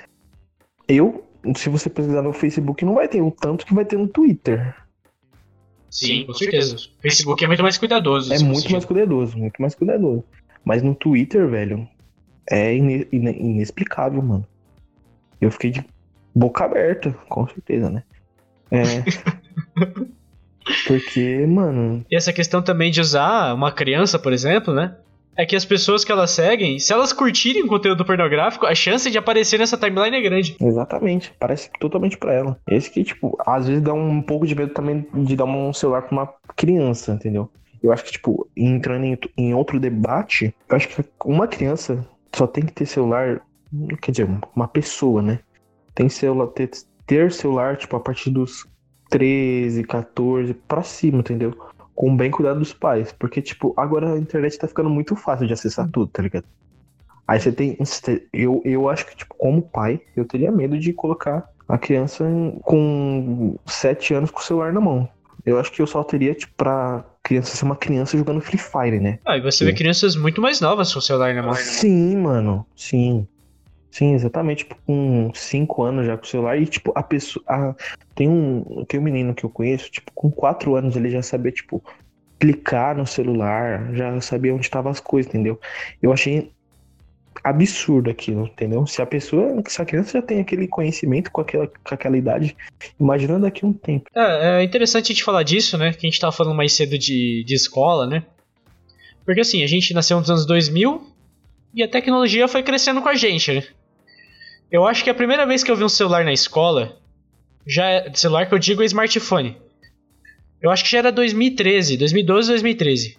Eu, 0.86 1.24
se 1.56 1.68
você 1.68 1.90
pesquisar 1.90 2.22
no 2.22 2.32
Facebook, 2.32 2.84
não 2.84 2.94
vai 2.94 3.08
ter 3.08 3.20
o 3.20 3.30
tanto 3.30 3.66
que 3.66 3.74
vai 3.74 3.84
ter 3.84 3.96
no 3.96 4.06
Twitter. 4.06 4.74
Sim, 5.90 6.24
com 6.26 6.34
certeza. 6.34 6.76
O 6.76 7.02
Facebook 7.02 7.42
é 7.42 7.48
muito 7.48 7.62
mais 7.62 7.78
cuidadoso. 7.78 8.32
É 8.32 8.38
muito 8.38 8.70
mais 8.70 8.84
cuidadoso, 8.84 9.38
muito 9.38 9.60
mais 9.60 9.74
cuidadoso. 9.74 10.24
Mas 10.64 10.82
no 10.82 10.94
Twitter, 10.94 11.48
velho, 11.48 11.88
é 12.50 12.74
inexplicável, 12.74 14.20
mano. 14.20 14.46
Eu 15.40 15.50
fiquei 15.50 15.70
de 15.70 15.84
boca 16.36 16.64
aberta, 16.64 17.16
com 17.30 17.48
certeza, 17.48 17.88
né? 17.88 18.02
É. 18.70 19.02
Porque, 20.86 21.46
mano. 21.46 22.04
E 22.10 22.16
essa 22.16 22.32
questão 22.32 22.60
também 22.60 22.90
de 22.90 23.00
usar 23.00 23.54
uma 23.54 23.72
criança, 23.72 24.18
por 24.18 24.32
exemplo, 24.32 24.74
né? 24.74 24.96
É 25.38 25.44
que 25.44 25.54
as 25.54 25.64
pessoas 25.64 26.04
que 26.04 26.10
elas 26.10 26.30
seguem, 26.30 26.78
se 26.78 26.92
elas 26.92 27.12
curtirem 27.12 27.62
o 27.62 27.66
conteúdo 27.66 28.04
pornográfico, 28.04 28.66
a 28.66 28.74
chance 28.74 29.10
de 29.10 29.18
aparecer 29.18 29.58
nessa 29.58 29.76
timeline 29.76 30.16
é 30.16 30.20
grande. 30.20 30.56
Exatamente. 30.60 31.32
Parece 31.38 31.70
totalmente 31.78 32.16
pra 32.16 32.32
ela. 32.32 32.58
Esse 32.66 32.90
que, 32.90 33.04
tipo, 33.04 33.36
às 33.46 33.66
vezes 33.68 33.82
dá 33.82 33.92
um 33.92 34.22
pouco 34.22 34.46
de 34.46 34.54
medo 34.54 34.72
também 34.72 35.06
de 35.14 35.36
dar 35.36 35.44
um 35.44 35.72
celular 35.74 36.02
pra 36.02 36.12
uma 36.12 36.34
criança, 36.56 37.12
entendeu? 37.12 37.50
Eu 37.82 37.92
acho 37.92 38.04
que, 38.04 38.12
tipo, 38.12 38.48
entrando 38.56 39.04
em, 39.04 39.18
em 39.36 39.54
outro 39.54 39.78
debate, 39.78 40.54
eu 40.68 40.76
acho 40.76 40.88
que 40.88 41.04
uma 41.24 41.46
criança 41.46 42.06
só 42.34 42.46
tem 42.46 42.64
que 42.64 42.72
ter 42.72 42.86
celular. 42.86 43.42
Quer 44.00 44.10
dizer, 44.12 44.28
uma 44.54 44.66
pessoa, 44.66 45.20
né? 45.20 45.40
Tem 45.96 46.08
celular, 46.10 46.48
ter, 46.48 46.70
ter 47.06 47.32
celular, 47.32 47.76
tipo, 47.76 47.96
a 47.96 48.00
partir 48.00 48.30
dos 48.30 48.66
13, 49.08 49.82
14, 49.82 50.52
pra 50.52 50.82
cima, 50.82 51.20
entendeu? 51.20 51.56
Com 51.94 52.14
bem 52.14 52.30
cuidado 52.30 52.58
dos 52.58 52.74
pais. 52.74 53.12
Porque, 53.12 53.40
tipo, 53.40 53.72
agora 53.76 54.12
a 54.12 54.18
internet 54.18 54.58
tá 54.58 54.68
ficando 54.68 54.90
muito 54.90 55.16
fácil 55.16 55.46
de 55.46 55.54
acessar 55.54 55.88
tudo, 55.90 56.08
tá 56.08 56.22
ligado? 56.22 56.44
Aí 57.26 57.40
você 57.40 57.50
tem. 57.50 57.78
Eu, 58.30 58.60
eu 58.64 58.88
acho 58.90 59.06
que, 59.06 59.16
tipo, 59.16 59.34
como 59.36 59.62
pai, 59.62 60.00
eu 60.14 60.26
teria 60.26 60.52
medo 60.52 60.78
de 60.78 60.92
colocar 60.92 61.48
a 61.66 61.78
criança 61.78 62.24
com 62.62 63.56
7 63.66 64.12
anos 64.12 64.30
com 64.30 64.38
o 64.38 64.42
celular 64.42 64.72
na 64.72 64.80
mão. 64.80 65.08
Eu 65.46 65.58
acho 65.58 65.72
que 65.72 65.80
eu 65.80 65.86
só 65.86 66.04
teria, 66.04 66.34
tipo, 66.34 66.52
pra 66.56 67.04
criança 67.22 67.56
ser 67.56 67.64
uma 67.64 67.74
criança 67.74 68.18
jogando 68.18 68.40
Free 68.42 68.58
Fire, 68.58 69.00
né? 69.00 69.18
Ah, 69.24 69.38
e 69.38 69.40
você 69.40 69.58
Sim. 69.58 69.64
vê 69.64 69.72
crianças 69.72 70.14
muito 70.14 70.42
mais 70.42 70.60
novas 70.60 70.92
com 70.92 70.98
o 70.98 71.02
celular 71.02 71.34
na 71.34 71.42
mão. 71.42 71.54
Sim, 71.54 72.16
mano. 72.18 72.66
Sim. 72.76 73.26
Sim, 73.96 74.12
exatamente, 74.12 74.58
tipo, 74.58 74.76
com 74.86 75.32
5 75.32 75.82
anos 75.82 76.04
já 76.04 76.18
com 76.18 76.24
o 76.24 76.26
celular. 76.26 76.60
E, 76.60 76.66
tipo, 76.66 76.92
a 76.94 77.02
pessoa. 77.02 77.42
A, 77.48 77.74
tem, 78.14 78.28
um, 78.28 78.84
tem 78.86 79.00
um 79.00 79.02
menino 79.02 79.34
que 79.34 79.42
eu 79.42 79.48
conheço, 79.48 79.90
tipo, 79.90 80.12
com 80.14 80.30
4 80.30 80.76
anos 80.76 80.96
ele 80.96 81.08
já 81.08 81.22
sabia, 81.22 81.50
tipo, 81.50 81.82
clicar 82.38 82.94
no 82.94 83.06
celular, 83.06 83.94
já 83.94 84.20
sabia 84.20 84.54
onde 84.54 84.66
estavam 84.66 84.92
as 84.92 85.00
coisas, 85.00 85.30
entendeu? 85.30 85.58
Eu 86.02 86.12
achei 86.12 86.52
absurdo 87.42 88.10
aquilo, 88.10 88.44
entendeu? 88.44 88.86
Se 88.86 89.00
a 89.00 89.06
pessoa, 89.06 89.62
se 89.66 89.80
a 89.80 89.86
criança 89.86 90.20
já 90.20 90.22
tem 90.22 90.40
aquele 90.40 90.68
conhecimento 90.68 91.32
com 91.32 91.40
aquela, 91.40 91.66
com 91.66 91.94
aquela 91.94 92.18
idade, 92.18 92.54
imagina 93.00 93.38
daqui 93.38 93.64
a 93.64 93.68
um 93.68 93.72
tempo. 93.72 94.10
É, 94.14 94.60
é 94.60 94.62
interessante 94.62 95.04
a 95.04 95.14
gente 95.14 95.24
falar 95.24 95.42
disso, 95.42 95.78
né? 95.78 95.94
Que 95.94 96.06
a 96.06 96.10
gente 96.10 96.20
tava 96.20 96.32
falando 96.32 96.54
mais 96.54 96.74
cedo 96.74 96.98
de, 96.98 97.42
de 97.46 97.54
escola, 97.54 98.06
né? 98.06 98.24
Porque 99.24 99.40
assim, 99.40 99.64
a 99.64 99.66
gente 99.66 99.94
nasceu 99.94 100.18
nos 100.18 100.30
anos 100.30 100.44
2000, 100.44 101.16
e 101.76 101.82
a 101.82 101.88
tecnologia 101.88 102.46
foi 102.46 102.62
crescendo 102.62 103.00
com 103.00 103.08
a 103.08 103.14
gente, 103.14 103.54
né? 103.54 103.62
Eu 104.70 104.86
acho 104.86 105.04
que 105.04 105.10
a 105.10 105.14
primeira 105.14 105.46
vez 105.46 105.62
que 105.62 105.70
eu 105.70 105.76
vi 105.76 105.84
um 105.84 105.88
celular 105.88 106.24
na 106.24 106.32
escola, 106.32 106.96
já 107.66 107.86
é, 107.86 108.12
celular 108.14 108.46
que 108.46 108.54
eu 108.54 108.58
digo 108.58 108.82
é 108.82 108.86
smartphone. 108.86 109.56
Eu 110.60 110.70
acho 110.70 110.84
que 110.84 110.90
já 110.90 110.98
era 110.98 111.12
2013, 111.12 111.96
2012, 111.96 112.48
2013. 112.48 113.18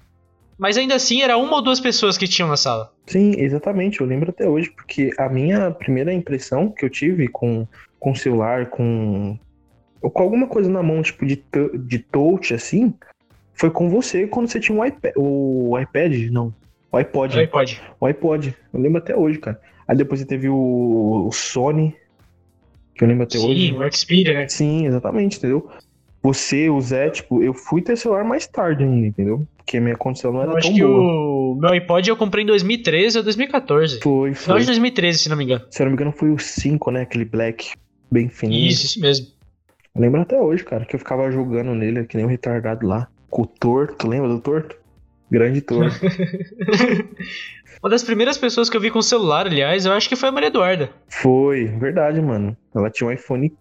Mas 0.57 0.77
ainda 0.77 0.95
assim 0.95 1.21
era 1.21 1.37
uma 1.37 1.57
ou 1.57 1.61
duas 1.61 1.79
pessoas 1.79 2.17
que 2.17 2.27
tinham 2.27 2.49
na 2.49 2.57
sala. 2.57 2.91
Sim, 3.05 3.33
exatamente. 3.37 4.01
Eu 4.01 4.07
lembro 4.07 4.31
até 4.31 4.47
hoje, 4.47 4.71
porque 4.71 5.11
a 5.17 5.29
minha 5.29 5.69
primeira 5.71 6.11
impressão 6.11 6.71
que 6.71 6.83
eu 6.83 6.89
tive 6.89 7.27
com, 7.27 7.67
com 7.99 8.15
celular, 8.15 8.65
com, 8.65 9.37
com 10.01 10.23
alguma 10.23 10.47
coisa 10.47 10.69
na 10.69 10.81
mão, 10.81 11.01
tipo 11.01 11.25
de, 11.25 11.43
de 11.85 11.99
touch, 11.99 12.53
assim, 12.53 12.93
foi 13.53 13.69
com 13.69 13.87
você 13.87 14.25
quando 14.27 14.47
você 14.49 14.59
tinha 14.59 14.77
um 14.77 14.83
iPad. 14.83 15.13
O 15.15 15.77
iPad? 15.79 16.29
Não. 16.31 16.53
O 16.91 16.97
iPod. 16.97 17.37
O 17.37 17.39
iPod. 17.39 17.81
O 17.99 18.05
iPod. 18.05 18.55
Eu 18.73 18.79
lembro 18.79 18.97
até 18.97 19.15
hoje, 19.15 19.37
cara. 19.39 19.59
Aí 19.87 19.95
depois 19.95 20.19
você 20.19 20.25
teve 20.25 20.49
o, 20.49 21.27
o 21.27 21.31
Sony, 21.31 21.95
que 22.93 23.03
eu 23.03 23.07
lembro 23.07 23.23
até 23.23 23.37
Sim, 23.37 23.47
hoje. 23.47 23.67
Sim, 23.67 23.77
o 23.77 23.91
Xperia, 23.91 24.33
né? 24.33 24.47
Sim, 24.47 24.85
exatamente, 24.85 25.37
entendeu? 25.37 25.69
Você, 26.21 26.69
o 26.69 26.81
Zé, 26.81 27.09
tipo, 27.09 27.41
eu 27.41 27.53
fui 27.53 27.81
ter 27.81 27.95
celular 27.95 28.25
mais 28.25 28.47
tarde 28.47 28.83
ainda, 28.83 29.07
entendeu? 29.07 29.47
Porque 29.55 29.77
a 29.77 29.81
minha 29.81 29.95
condição 29.95 30.33
não 30.33 30.41
era 30.41 30.51
eu 30.51 30.57
acho 30.57 30.67
tão 30.67 30.75
que 30.75 30.83
boa. 30.83 30.99
o 30.99 31.55
meu 31.55 31.69
iPod 31.71 32.09
eu 32.09 32.17
comprei 32.17 32.43
em 32.43 32.47
2013 32.47 33.19
ou 33.19 33.23
2014. 33.23 33.99
Foi, 34.01 34.33
foi. 34.33 34.43
Final 34.43 34.59
de 34.59 34.65
2013, 34.65 35.19
se 35.19 35.29
não 35.29 35.37
me 35.37 35.45
engano. 35.45 35.65
Se 35.69 35.81
eu 35.81 35.85
não 35.85 35.91
me 35.91 35.95
engano, 35.95 36.11
foi 36.11 36.31
o 36.31 36.37
5, 36.37 36.91
né? 36.91 37.01
Aquele 37.01 37.23
black, 37.23 37.71
bem 38.11 38.27
fininho. 38.27 38.67
Isso, 38.67 38.85
isso 38.85 38.99
mesmo. 38.99 39.27
Eu 39.95 40.01
lembro 40.01 40.21
até 40.21 40.39
hoje, 40.39 40.63
cara, 40.63 40.85
que 40.85 40.95
eu 40.95 40.99
ficava 40.99 41.31
jogando 41.31 41.73
nele, 41.73 42.05
que 42.05 42.17
nem 42.17 42.25
um 42.25 42.29
retardado 42.29 42.85
lá. 42.85 43.07
Com 43.29 43.43
o 43.43 43.47
Torto, 43.47 44.07
lembra 44.07 44.29
do 44.29 44.39
Torto? 44.39 44.75
Grande 45.29 45.61
torre. 45.61 45.91
Uma 47.81 47.89
das 47.89 48.03
primeiras 48.03 48.37
pessoas 48.37 48.69
que 48.69 48.77
eu 48.77 48.81
vi 48.81 48.89
com 48.89 49.01
celular, 49.01 49.45
aliás, 49.45 49.85
eu 49.85 49.93
acho 49.93 50.09
que 50.09 50.15
foi 50.15 50.29
a 50.29 50.31
Maria 50.31 50.47
Eduarda. 50.47 50.89
Foi, 51.07 51.65
verdade, 51.65 52.19
mano. 52.21 52.57
Ela 52.75 52.89
tinha 52.89 53.07
um 53.07 53.11
iPhone 53.11 53.53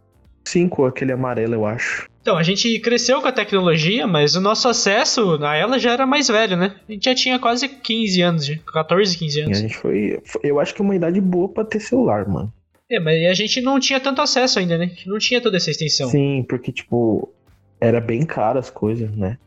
5, 0.44 0.87
aquele 0.87 1.12
amarelo, 1.12 1.55
eu 1.55 1.66
acho. 1.66 2.09
Então, 2.22 2.37
a 2.37 2.42
gente 2.42 2.81
cresceu 2.81 3.20
com 3.20 3.29
a 3.29 3.33
tecnologia, 3.33 4.07
mas 4.07 4.35
o 4.35 4.40
nosso 4.40 4.68
acesso 4.68 5.38
a 5.44 5.55
ela 5.55 5.79
já 5.79 5.92
era 5.92 6.07
mais 6.07 6.29
velho, 6.29 6.57
né? 6.57 6.74
A 6.88 6.92
gente 6.92 7.05
já 7.05 7.14
tinha 7.14 7.38
quase 7.38 7.68
15 7.68 8.22
anos, 8.22 8.50
14, 8.72 9.18
15 9.18 9.40
anos. 9.42 9.59
E 9.59 9.61
a 9.61 9.62
gente 9.62 9.76
foi. 9.76 10.20
Eu 10.42 10.59
acho 10.59 10.74
que 10.74 10.81
é 10.81 10.85
uma 10.85 10.96
idade 10.96 11.20
boa 11.20 11.48
pra 11.48 11.64
ter 11.64 11.79
celular, 11.79 12.26
mano. 12.26 12.52
É, 12.90 12.98
mas 12.98 13.24
a 13.26 13.35
gente 13.35 13.61
não 13.61 13.79
tinha 13.79 14.00
tanto 14.00 14.22
acesso 14.22 14.59
ainda, 14.59 14.79
né? 14.79 14.87
A 14.87 14.88
gente 14.88 15.09
não 15.09 15.18
tinha 15.18 15.40
toda 15.40 15.57
essa 15.57 15.70
extensão. 15.70 16.09
Sim, 16.09 16.44
porque, 16.48 16.72
tipo, 16.72 17.33
era 17.81 18.00
bem 18.00 18.24
caro 18.24 18.59
as 18.59 18.70
coisas, 18.70 19.11
né? 19.16 19.38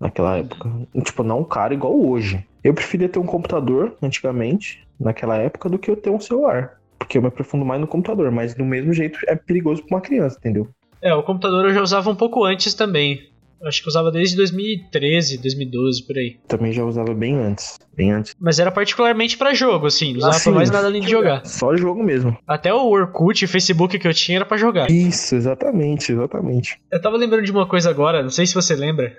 Naquela 0.00 0.36
época. 0.36 0.70
Tipo, 1.02 1.22
não 1.22 1.44
caro 1.44 1.74
igual 1.74 1.98
hoje. 1.98 2.44
Eu 2.62 2.74
preferia 2.74 3.08
ter 3.08 3.18
um 3.18 3.26
computador 3.26 3.96
antigamente, 4.02 4.86
naquela 4.98 5.36
época, 5.36 5.68
do 5.68 5.78
que 5.78 5.90
eu 5.90 5.96
ter 5.96 6.10
um 6.10 6.20
celular. 6.20 6.78
Porque 6.98 7.16
eu 7.16 7.22
me 7.22 7.28
aprofundo 7.28 7.64
mais 7.64 7.80
no 7.80 7.86
computador, 7.86 8.30
mas 8.30 8.54
do 8.54 8.64
mesmo 8.64 8.92
jeito 8.92 9.18
é 9.26 9.36
perigoso 9.36 9.82
pra 9.84 9.96
uma 9.96 10.02
criança, 10.02 10.36
entendeu? 10.38 10.68
É, 11.00 11.14
o 11.14 11.22
computador 11.22 11.66
eu 11.66 11.74
já 11.74 11.82
usava 11.82 12.10
um 12.10 12.16
pouco 12.16 12.44
antes 12.44 12.74
também. 12.74 13.28
Acho 13.62 13.82
que 13.82 13.88
usava 13.88 14.12
desde 14.12 14.36
2013, 14.36 15.38
2012, 15.38 16.06
por 16.06 16.16
aí. 16.16 16.36
Também 16.46 16.72
já 16.72 16.84
usava 16.84 17.12
bem 17.12 17.34
antes. 17.34 17.76
Bem 17.96 18.12
antes. 18.12 18.34
Mas 18.38 18.60
era 18.60 18.70
particularmente 18.70 19.36
para 19.36 19.52
jogo, 19.52 19.86
assim. 19.86 20.12
Não 20.12 20.18
usava 20.18 20.36
assim, 20.36 20.50
pra 20.50 20.58
mais 20.58 20.70
nada 20.70 20.86
além 20.86 21.02
de 21.02 21.10
jogar. 21.10 21.44
Só 21.44 21.76
jogo 21.76 22.02
mesmo. 22.02 22.36
Até 22.46 22.72
o 22.72 22.86
Orkut 22.86 23.44
e 23.44 23.48
Facebook 23.48 23.98
que 23.98 24.06
eu 24.06 24.14
tinha 24.14 24.38
era 24.38 24.44
para 24.46 24.56
jogar. 24.56 24.88
Isso, 24.90 25.34
exatamente, 25.34 26.12
exatamente. 26.12 26.80
Eu 26.90 27.00
tava 27.02 27.16
lembrando 27.16 27.44
de 27.44 27.50
uma 27.50 27.66
coisa 27.66 27.90
agora, 27.90 28.22
não 28.22 28.30
sei 28.30 28.46
se 28.46 28.54
você 28.54 28.76
lembra. 28.76 29.16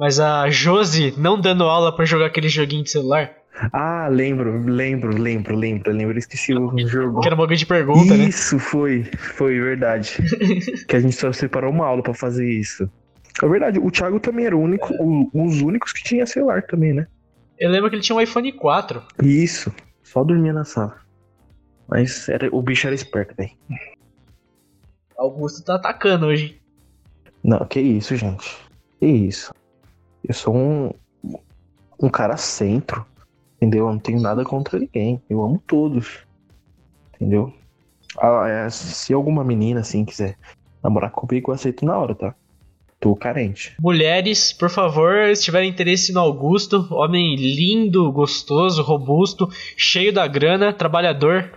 Mas 0.00 0.18
a 0.18 0.48
Josi 0.48 1.12
não 1.18 1.38
dando 1.38 1.64
aula 1.64 1.94
para 1.94 2.06
jogar 2.06 2.24
aquele 2.24 2.48
joguinho 2.48 2.82
de 2.82 2.90
celular. 2.90 3.32
Ah, 3.70 4.08
lembro, 4.10 4.64
lembro, 4.64 5.14
lembro, 5.14 5.54
lembro, 5.54 5.92
lembro. 5.92 6.18
Esqueci 6.18 6.54
o 6.54 6.72
jogo. 6.88 7.20
Que 7.20 7.28
era 7.28 7.34
uma 7.34 7.46
grande 7.46 7.66
pergunta, 7.66 8.00
isso, 8.00 8.16
né? 8.16 8.24
Isso, 8.24 8.58
foi, 8.58 9.04
foi 9.18 9.60
verdade. 9.60 10.16
que 10.88 10.96
a 10.96 11.00
gente 11.00 11.14
só 11.14 11.30
separou 11.34 11.70
uma 11.70 11.84
aula 11.84 12.02
para 12.02 12.14
fazer 12.14 12.50
isso. 12.50 12.90
É 13.42 13.46
verdade, 13.46 13.78
o 13.78 13.90
Thiago 13.90 14.18
também 14.18 14.46
era 14.46 14.56
o 14.56 14.60
único, 14.60 14.90
o, 14.94 15.28
os 15.34 15.60
únicos 15.60 15.92
que 15.92 16.02
tinha 16.02 16.24
celular 16.24 16.62
também, 16.62 16.94
né? 16.94 17.06
Eu 17.58 17.68
lembro 17.68 17.90
que 17.90 17.96
ele 17.96 18.02
tinha 18.02 18.16
um 18.16 18.20
iPhone 18.22 18.50
4. 18.52 19.02
Isso, 19.22 19.70
só 20.02 20.24
dormia 20.24 20.54
na 20.54 20.64
sala. 20.64 20.96
Mas 21.86 22.26
era, 22.26 22.48
o 22.50 22.62
bicho 22.62 22.86
era 22.86 22.94
esperto, 22.94 23.34
velho. 23.36 23.50
Augusto 25.18 25.62
tá 25.62 25.74
atacando 25.74 26.24
hoje. 26.24 26.58
Não, 27.44 27.66
que 27.66 27.80
isso, 27.80 28.16
gente. 28.16 28.56
Que 28.98 29.06
isso. 29.06 29.52
Eu 30.26 30.34
sou 30.34 30.54
um, 30.54 30.90
um 32.00 32.08
cara 32.08 32.36
centro. 32.36 33.04
Entendeu? 33.56 33.86
Eu 33.86 33.92
não 33.92 33.98
tenho 33.98 34.20
nada 34.20 34.42
contra 34.44 34.78
ninguém. 34.78 35.20
Eu 35.28 35.42
amo 35.42 35.62
todos. 35.66 36.20
Entendeu? 37.14 37.52
Ah, 38.18 38.48
é, 38.48 38.70
se 38.70 39.12
alguma 39.12 39.44
menina 39.44 39.80
assim 39.80 40.04
quiser 40.04 40.36
namorar 40.82 41.10
comigo, 41.10 41.50
eu 41.50 41.54
aceito 41.54 41.84
na 41.84 41.96
hora, 41.98 42.14
tá? 42.14 42.34
Tô 42.98 43.14
carente. 43.16 43.74
Mulheres, 43.80 44.52
por 44.52 44.68
favor, 44.68 45.34
se 45.34 45.42
tiverem 45.42 45.70
interesse 45.70 46.12
no 46.12 46.20
Augusto, 46.20 46.86
homem 46.90 47.34
lindo, 47.36 48.10
gostoso, 48.12 48.82
robusto, 48.82 49.48
cheio 49.76 50.12
da 50.12 50.26
grana, 50.26 50.72
trabalhador, 50.72 51.50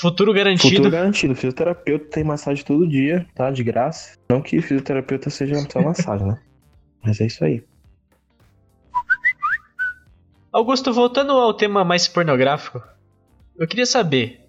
futuro 0.00 0.32
garantido. 0.32 0.76
Futuro 0.76 0.90
garantido. 0.90 1.34
Fisioterapeuta 1.34 2.06
tem 2.10 2.24
massagem 2.24 2.64
todo 2.64 2.88
dia, 2.88 3.26
tá? 3.34 3.50
De 3.50 3.62
graça. 3.62 4.16
Não 4.28 4.40
que 4.40 4.60
fisioterapeuta 4.60 5.30
seja 5.30 5.54
só 5.70 5.80
massagem, 5.80 6.26
né? 6.26 6.38
Mas 7.06 7.20
é 7.20 7.26
isso 7.26 7.44
aí. 7.44 7.62
Augusto, 10.52 10.92
voltando 10.92 11.32
ao 11.32 11.54
tema 11.54 11.84
mais 11.84 12.08
pornográfico, 12.08 12.82
eu 13.56 13.68
queria 13.68 13.86
saber, 13.86 14.46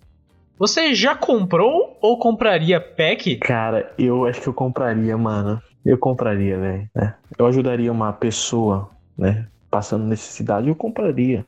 você 0.58 0.96
já 0.96 1.14
comprou 1.14 1.98
ou 2.02 2.18
compraria 2.18 2.82
pack? 2.82 3.36
Cara, 3.38 3.94
eu 3.98 4.26
acho 4.26 4.42
que 4.42 4.48
eu 4.48 4.54
compraria, 4.54 5.16
mano. 5.18 5.62
Eu 5.86 5.98
compraria, 5.98 6.58
velho. 6.58 6.90
Né? 6.96 7.14
Eu 7.38 7.46
ajudaria 7.46 7.92
uma 7.92 8.12
pessoa, 8.12 8.90
né? 9.18 9.48
Passando 9.70 10.06
necessidade, 10.06 10.68
eu 10.68 10.76
compraria. 10.76 11.46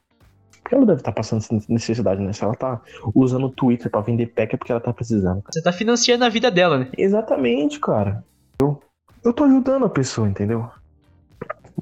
Porque 0.61 0.75
ela 0.75 0.85
deve 0.85 0.99
estar 0.99 1.11
tá 1.11 1.15
passando 1.15 1.43
necessidade, 1.67 2.21
né? 2.21 2.31
Se 2.33 2.43
ela 2.43 2.53
tá 2.53 2.81
usando 3.15 3.47
o 3.47 3.49
Twitter 3.49 3.89
para 3.89 4.01
vender 4.01 4.27
pack 4.27 4.53
é 4.53 4.57
porque 4.57 4.71
ela 4.71 4.81
tá 4.81 4.93
precisando. 4.93 5.41
Você 5.51 5.61
tá 5.61 5.71
financiando 5.71 6.23
a 6.23 6.29
vida 6.29 6.51
dela, 6.51 6.77
né? 6.77 6.89
Exatamente, 6.95 7.79
cara. 7.79 8.23
Eu, 8.61 8.79
eu 9.23 9.33
tô 9.33 9.45
ajudando 9.45 9.85
a 9.85 9.89
pessoa, 9.89 10.27
entendeu? 10.27 10.69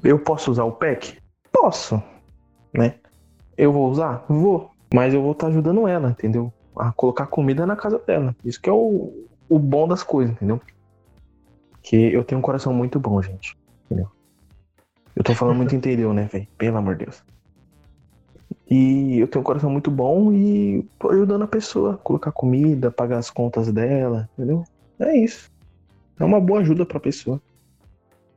Eu 0.02 0.18
posso 0.18 0.50
usar 0.50 0.64
o 0.64 0.72
pack? 0.72 1.18
Posso, 1.52 2.02
né? 2.72 2.94
Eu 3.56 3.72
vou 3.72 3.90
usar? 3.90 4.24
Vou. 4.28 4.70
Mas 4.92 5.12
eu 5.12 5.22
vou 5.22 5.32
estar 5.32 5.46
tá 5.46 5.52
ajudando 5.52 5.86
ela, 5.86 6.10
entendeu? 6.10 6.52
A 6.76 6.92
colocar 6.92 7.26
comida 7.26 7.66
na 7.66 7.76
casa 7.76 7.98
dela. 7.98 8.34
Isso 8.44 8.60
que 8.60 8.70
é 8.70 8.72
o, 8.72 9.26
o 9.48 9.58
bom 9.58 9.88
das 9.88 10.02
coisas, 10.02 10.34
entendeu? 10.34 10.60
Que 11.82 12.12
eu 12.12 12.24
tenho 12.24 12.38
um 12.38 12.42
coração 12.42 12.72
muito 12.72 12.98
bom, 13.00 13.20
gente. 13.20 13.56
Entendeu? 13.86 14.08
Eu 15.16 15.24
tô 15.24 15.34
falando 15.34 15.56
muito 15.56 15.74
interior, 15.76 16.14
né, 16.14 16.28
velho? 16.32 16.46
Pelo 16.56 16.76
amor 16.78 16.96
de 16.96 17.04
Deus. 17.04 17.22
E 18.70 19.18
eu 19.18 19.26
tenho 19.26 19.40
um 19.40 19.44
coração 19.44 19.70
muito 19.70 19.90
bom 19.90 20.32
e 20.32 20.86
tô 20.98 21.10
ajudando 21.10 21.42
a 21.42 21.48
pessoa 21.48 21.94
a 21.94 21.96
colocar 21.96 22.30
comida, 22.30 22.90
pagar 22.90 23.18
as 23.18 23.30
contas 23.30 23.72
dela, 23.72 24.28
entendeu? 24.34 24.64
É 24.98 25.16
isso. 25.16 25.50
É 26.18 26.24
uma 26.24 26.40
boa 26.40 26.60
ajuda 26.60 26.84
pra 26.84 27.00
pessoa. 27.00 27.40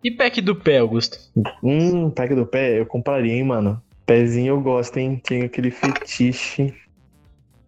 E 0.04 0.10
pack 0.10 0.42
do 0.42 0.56
pé, 0.56 0.80
Augusto? 0.80 1.18
Hum, 1.64 2.10
pack 2.10 2.34
do 2.34 2.46
pé, 2.46 2.80
eu 2.80 2.86
compraria, 2.86 3.34
hein, 3.34 3.44
mano. 3.44 3.82
Pezinho 4.06 4.56
eu 4.56 4.62
gosto, 4.62 4.98
hein? 4.98 5.22
Tenho 5.24 5.46
aquele 5.46 5.70
fetiche. 5.70 6.74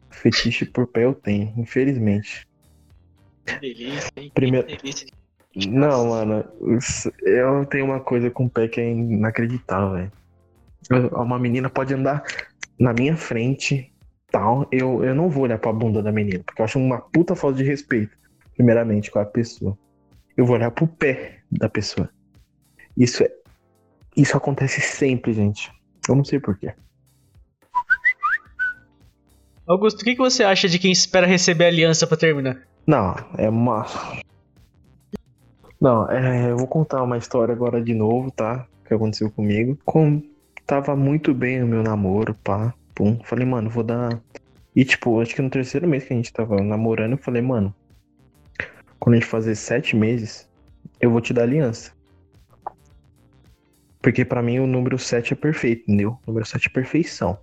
Fetiche 0.10 0.65
por 0.65 0.88
pé 0.88 1.06
eu 1.06 1.13
tenho, 1.13 1.54
infelizmente. 1.58 2.48
Que 3.46 3.60
delícia, 3.60 4.12
hein? 4.17 4.32
Primeiro... 4.34 4.67
Que 4.67 4.78
delícia. 4.78 5.08
Não, 5.67 6.08
mano, 6.10 6.43
eu 7.22 7.63
tenho 7.67 7.86
uma 7.86 8.00
coisa 8.00 8.32
com 8.32 8.46
o 8.46 8.50
pé 8.50 8.67
que 8.67 8.82
é 8.82 8.91
inacreditável, 8.91 9.93
velho. 9.93 10.12
Uma 11.12 11.38
menina 11.38 11.69
pode 11.69 11.93
andar 11.93 12.24
na 12.80 12.91
minha 12.91 13.15
frente, 13.15 13.93
tal, 14.32 14.67
eu, 14.72 15.04
eu 15.04 15.13
não 15.13 15.30
vou 15.30 15.43
olhar 15.43 15.60
pra 15.60 15.72
bunda 15.72 16.02
da 16.02 16.12
menina, 16.12 16.43
porque 16.43 16.60
eu 16.60 16.65
acho 16.65 16.80
uma 16.80 17.00
puta 17.00 17.36
falta 17.36 17.58
de 17.58 17.63
respeito, 17.63 18.17
primeiramente, 18.56 19.12
com 19.12 19.19
a 19.19 19.26
pessoa. 19.26 19.78
Eu 20.36 20.43
vou 20.43 20.56
olhar 20.56 20.72
pro 20.72 20.88
pé 20.88 21.41
da 21.52 21.69
pessoa. 21.69 22.10
Isso 22.98 23.24
é. 23.24 23.32
Isso 24.16 24.38
acontece 24.38 24.82
sempre, 24.82 25.34
gente. 25.34 25.72
Eu 26.08 26.16
não 26.16 26.24
sei 26.24 26.40
porquê. 26.40 26.74
Augusto, 29.66 30.02
o 30.02 30.04
que, 30.04 30.14
que 30.14 30.22
você 30.22 30.44
acha 30.44 30.68
de 30.68 30.78
quem 30.78 30.92
espera 30.92 31.26
receber 31.26 31.66
a 31.66 31.68
aliança 31.70 32.06
para 32.06 32.18
terminar? 32.18 32.62
Não, 32.86 33.16
é 33.38 33.50
uma. 33.50 33.86
Não, 35.80 36.10
é, 36.12 36.52
eu 36.52 36.58
vou 36.58 36.68
contar 36.68 37.02
uma 37.02 37.18
história 37.18 37.54
agora 37.54 37.82
de 37.82 37.94
novo, 37.94 38.30
tá? 38.30 38.68
Que 38.86 38.94
aconteceu 38.94 39.32
comigo. 39.32 39.78
Com... 39.86 40.22
Tava 40.66 40.96
muito 40.96 41.34
bem 41.34 41.64
o 41.64 41.68
meu 41.68 41.82
namoro, 41.82 42.36
pá. 42.44 42.74
Pum. 42.94 43.20
Falei, 43.24 43.46
mano, 43.46 43.70
vou 43.70 43.84
dar. 43.84 44.22
E 44.76 44.84
tipo, 44.84 45.22
acho 45.22 45.34
que 45.34 45.42
no 45.42 45.50
terceiro 45.50 45.88
mês 45.88 46.04
que 46.04 46.14
a 46.14 46.16
gente 46.16 46.34
tava 46.34 46.62
namorando, 46.62 47.14
eu 47.14 47.18
falei, 47.18 47.42
mano, 47.42 47.74
quando 49.00 49.16
a 49.16 49.20
gente 49.20 49.30
fazer 49.30 49.56
sete 49.56 49.96
meses, 49.96 50.48
eu 51.00 51.10
vou 51.10 51.22
te 51.22 51.34
dar 51.34 51.44
aliança. 51.44 51.93
Porque 54.04 54.26
para 54.26 54.42
mim 54.44 54.60
o 54.60 54.68
número 54.68 55.00
7 55.00 55.32
é 55.32 55.36
perfeito, 55.36 55.84
entendeu? 55.84 56.20
O 56.28 56.32
número 56.32 56.46
7 56.46 56.68
é 56.68 56.70
perfeição. 56.70 57.39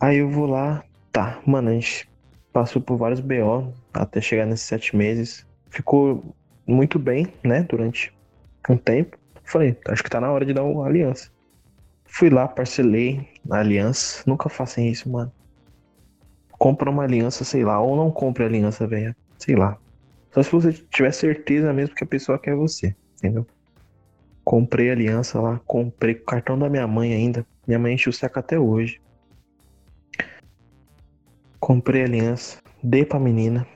Aí 0.00 0.18
eu 0.18 0.28
vou 0.28 0.46
lá, 0.46 0.82
tá, 1.12 1.40
mano, 1.46 1.70
a 1.70 1.72
gente 1.72 2.10
passou 2.52 2.82
por 2.82 2.96
vários 2.96 3.20
BO 3.20 3.72
até 3.94 4.20
chegar 4.20 4.44
nesses 4.44 4.66
sete 4.66 4.96
meses. 4.96 5.46
Ficou 5.70 6.34
muito 6.66 6.98
bem, 6.98 7.32
né, 7.44 7.62
durante 7.62 8.12
um 8.68 8.76
tempo. 8.76 9.16
Falei, 9.44 9.78
acho 9.86 10.02
que 10.02 10.10
tá 10.10 10.20
na 10.20 10.32
hora 10.32 10.44
de 10.44 10.52
dar 10.52 10.64
uma 10.64 10.84
aliança. 10.84 11.30
Fui 12.04 12.28
lá, 12.28 12.48
parcelei 12.48 13.28
a 13.48 13.58
aliança. 13.58 14.24
Nunca 14.26 14.48
façam 14.48 14.84
isso, 14.84 15.08
mano. 15.08 15.32
Compra 16.50 16.90
uma 16.90 17.04
aliança, 17.04 17.44
sei 17.44 17.64
lá, 17.64 17.80
ou 17.80 17.96
não 17.96 18.10
compre 18.10 18.44
aliança, 18.44 18.84
velho. 18.84 19.14
Sei 19.38 19.54
lá. 19.54 19.78
Só 20.32 20.42
se 20.42 20.50
você 20.50 20.72
tiver 20.72 21.12
certeza 21.12 21.72
mesmo 21.72 21.94
que 21.94 22.02
a 22.02 22.06
pessoa 22.06 22.38
quer 22.38 22.56
você, 22.56 22.96
entendeu? 23.18 23.46
Comprei 24.44 24.90
aliança 24.90 25.40
lá, 25.40 25.60
comprei 25.66 26.14
o 26.14 26.24
cartão 26.24 26.58
da 26.58 26.68
minha 26.68 26.86
mãe 26.86 27.14
ainda. 27.14 27.46
Minha 27.66 27.78
mãe 27.78 27.94
enche 27.94 28.08
o 28.08 28.12
saco 28.12 28.38
até 28.38 28.58
hoje. 28.58 29.00
Comprei 31.60 32.02
aliança, 32.02 32.60
dei 32.82 33.04
pra 33.04 33.20
menina. 33.20 33.66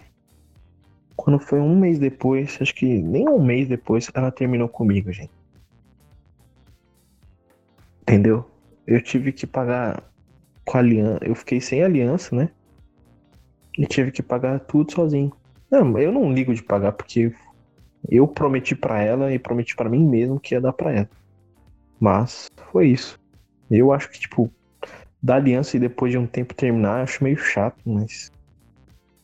Quando 1.15 1.39
foi 1.39 1.61
um 1.61 1.79
mês 1.79 1.99
depois, 1.99 2.59
acho 2.61 2.75
que 2.75 3.01
nem 3.01 3.29
um 3.29 3.43
mês 3.43 3.69
depois, 3.69 4.11
ela 4.13 4.31
terminou 4.31 4.69
comigo, 4.69 5.13
gente. 5.13 5.31
Entendeu? 8.03 8.49
Eu 8.87 9.01
tive 9.01 9.33
que 9.33 9.47
pagar 9.47 10.03
com 10.65 10.79
aliança. 10.79 11.25
Eu 11.25 11.35
fiquei 11.35 11.61
sem 11.61 11.83
aliança, 11.83 12.35
né? 12.35 12.51
E 13.79 13.87
tive 13.87 14.11
que 14.11 14.23
pagar 14.23 14.61
tudo 14.61 14.93
sozinho. 14.93 15.33
Não, 15.71 15.99
eu 15.99 16.13
não 16.13 16.33
ligo 16.33 16.55
de 16.55 16.63
pagar 16.63 16.93
porque 16.93 17.33
eu 18.09 18.27
prometi 18.27 18.75
para 18.75 19.03
ela 19.03 19.33
e 19.33 19.39
prometi 19.39 19.75
para 19.75 19.89
mim 19.89 20.05
mesmo 20.05 20.41
que 20.41 20.55
ia 20.55 20.61
dar 20.61 20.73
para 20.73 20.93
ela. 20.93 21.11
Mas 21.99 22.51
foi 22.71 22.89
isso. 22.89 23.19
Eu 23.71 23.93
acho 23.93 24.11
que, 24.11 24.21
tipo, 24.21 24.51
dar 25.23 25.37
aliança 25.37 25.77
e 25.77 25.81
depois 25.81 26.13
de 26.13 26.19
um 26.19 26.27
tempo 26.27 26.55
terminar, 26.55 26.99
eu 26.99 27.05
acho 27.05 27.25
meio 27.25 27.37
chato, 27.37 27.79
mas. 27.85 28.31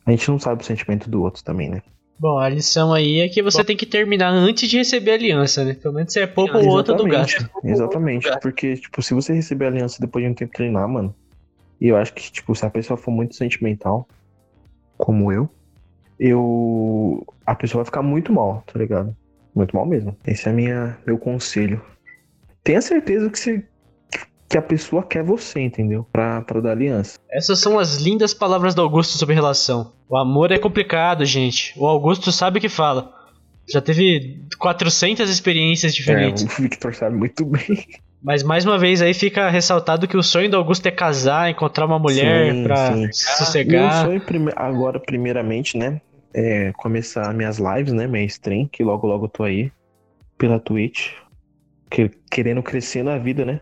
A 0.04 0.10
gente 0.10 0.28
não 0.28 0.38
sabe 0.38 0.62
o 0.62 0.66
sentimento 0.66 1.08
do 1.08 1.22
outro 1.22 1.44
também, 1.44 1.68
né? 1.68 1.80
Bom, 2.18 2.38
a 2.38 2.48
lição 2.48 2.92
aí 2.92 3.20
é 3.20 3.28
que 3.28 3.42
você 3.42 3.58
Bom, 3.58 3.64
tem 3.64 3.76
que 3.76 3.86
terminar 3.86 4.30
antes 4.30 4.68
de 4.68 4.76
receber 4.76 5.12
a 5.12 5.14
aliança, 5.14 5.64
né? 5.64 5.74
Pelo 5.74 5.94
menos 5.94 6.12
você 6.12 6.20
é 6.20 6.26
pouco 6.26 6.56
ou 6.56 6.68
outro 6.68 6.94
do 6.94 7.04
gasto. 7.04 7.48
Exatamente, 7.64 8.28
porque, 8.40 8.76
tipo, 8.76 9.02
se 9.02 9.14
você 9.14 9.32
receber 9.32 9.66
a 9.66 9.68
aliança 9.68 10.00
depois 10.00 10.24
de 10.24 10.30
um 10.30 10.34
tempo 10.34 10.52
terminar, 10.52 10.86
mano, 10.88 11.14
e 11.80 11.88
eu 11.88 11.96
acho 11.96 12.12
que, 12.14 12.30
tipo, 12.30 12.54
se 12.54 12.64
a 12.64 12.70
pessoa 12.70 12.96
for 12.96 13.10
muito 13.10 13.34
sentimental, 13.34 14.06
como 14.96 15.32
eu, 15.32 15.48
eu. 16.22 17.26
A 17.44 17.54
pessoa 17.54 17.82
vai 17.82 17.86
ficar 17.86 18.02
muito 18.02 18.32
mal, 18.32 18.62
tá 18.66 18.78
ligado? 18.78 19.14
Muito 19.54 19.74
mal 19.74 19.84
mesmo. 19.84 20.16
Esse 20.24 20.48
é 20.48 20.52
minha, 20.52 20.96
meu 21.04 21.18
conselho. 21.18 21.82
Tenha 22.62 22.80
certeza 22.80 23.28
que 23.28 23.38
você 23.38 23.64
que 24.48 24.58
a 24.58 24.62
pessoa 24.62 25.02
quer 25.02 25.24
você, 25.24 25.60
entendeu? 25.60 26.06
Pra, 26.12 26.42
pra 26.42 26.60
dar 26.60 26.72
aliança. 26.72 27.18
Essas 27.30 27.58
são 27.58 27.78
as 27.78 27.96
lindas 27.96 28.34
palavras 28.34 28.74
do 28.74 28.82
Augusto 28.82 29.16
sobre 29.16 29.34
relação. 29.34 29.94
O 30.08 30.16
amor 30.16 30.52
é 30.52 30.58
complicado, 30.58 31.24
gente. 31.24 31.72
O 31.74 31.86
Augusto 31.86 32.30
sabe 32.30 32.58
o 32.58 32.60
que 32.60 32.68
fala. 32.68 33.14
Já 33.66 33.80
teve 33.80 34.42
400 34.58 35.30
experiências 35.30 35.94
diferentes. 35.94 36.44
É, 36.44 36.46
o 36.46 36.62
Victor 36.62 36.94
sabe 36.94 37.16
muito 37.16 37.46
bem. 37.46 37.86
Mas 38.22 38.42
mais 38.42 38.64
uma 38.64 38.78
vez 38.78 39.02
aí 39.02 39.14
fica 39.14 39.48
ressaltado 39.48 40.06
que 40.06 40.16
o 40.16 40.22
sonho 40.22 40.48
do 40.48 40.56
Augusto 40.56 40.86
é 40.86 40.92
casar, 40.92 41.50
encontrar 41.50 41.86
uma 41.86 41.98
mulher 41.98 42.52
sim, 42.52 42.62
pra 42.62 42.92
sim. 42.92 43.08
sossegar. 43.10 44.04
Meu 44.04 44.06
sonho 44.06 44.20
prime 44.20 44.52
agora, 44.54 45.00
primeiramente, 45.00 45.76
né? 45.76 46.00
É, 46.34 46.72
começar 46.72 47.32
minhas 47.34 47.58
lives, 47.58 47.92
né? 47.92 48.06
Minha 48.06 48.24
stream, 48.24 48.66
que 48.68 48.82
logo 48.82 49.06
logo 49.06 49.26
eu 49.26 49.28
tô 49.28 49.42
aí 49.44 49.72
pela 50.38 50.58
Twitch. 50.58 51.12
Que, 51.90 52.08
querendo 52.30 52.62
crescer 52.62 53.02
na 53.02 53.18
vida, 53.18 53.44
né? 53.44 53.60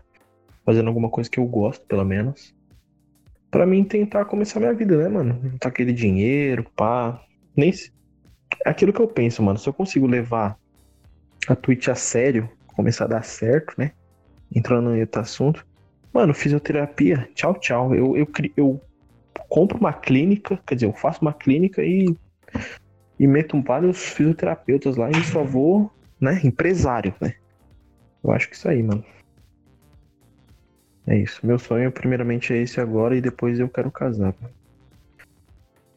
Fazendo 0.65 0.87
alguma 0.87 1.09
coisa 1.09 1.29
que 1.29 1.39
eu 1.39 1.45
gosto, 1.45 1.85
pelo 1.85 2.05
menos. 2.05 2.55
Pra 3.49 3.65
mim 3.65 3.83
tentar 3.83 4.25
começar 4.25 4.59
minha 4.59 4.73
vida, 4.73 4.97
né, 4.97 5.09
mano? 5.09 5.57
Tá 5.59 5.67
aquele 5.67 5.91
dinheiro, 5.91 6.65
pá. 6.75 7.21
Nem 7.55 7.71
se... 7.73 7.91
É 8.65 8.69
aquilo 8.69 8.93
que 8.93 9.01
eu 9.01 9.07
penso, 9.07 9.43
mano. 9.43 9.59
Se 9.59 9.67
eu 9.67 9.73
consigo 9.73 10.07
levar 10.07 10.57
a 11.47 11.55
Twitch 11.55 11.89
a 11.89 11.95
sério, 11.95 12.49
começar 12.67 13.05
a 13.05 13.09
dar 13.09 13.23
certo, 13.23 13.73
né? 13.77 13.91
Entrando 14.53 14.95
em 14.95 15.01
outro 15.01 15.21
assunto. 15.21 15.65
Mano, 16.13 16.33
fisioterapia, 16.33 17.29
tchau, 17.33 17.55
tchau. 17.55 17.95
Eu, 17.95 18.15
eu, 18.15 18.27
eu 18.55 18.81
compro 19.49 19.77
uma 19.77 19.91
clínica, 19.91 20.59
quer 20.65 20.75
dizer, 20.75 20.87
eu 20.87 20.93
faço 20.93 21.21
uma 21.21 21.33
clínica 21.33 21.83
e 21.83 22.15
e 23.19 23.27
meto 23.27 23.61
vários 23.61 23.97
fisioterapeutas 23.97 24.97
lá 24.97 25.11
e 25.11 25.23
só 25.23 25.43
vou, 25.43 25.91
né, 26.19 26.41
empresário, 26.43 27.13
né? 27.21 27.35
Eu 28.23 28.31
acho 28.31 28.49
que 28.49 28.55
isso 28.55 28.67
aí, 28.67 28.81
mano. 28.81 29.05
É 31.07 31.17
isso. 31.17 31.45
Meu 31.45 31.59
sonho, 31.59 31.91
primeiramente, 31.91 32.53
é 32.53 32.57
esse 32.57 32.79
agora 32.79 33.15
e 33.15 33.21
depois 33.21 33.59
eu 33.59 33.69
quero 33.69 33.91
casar. 33.91 34.33
Mano. 34.39 34.53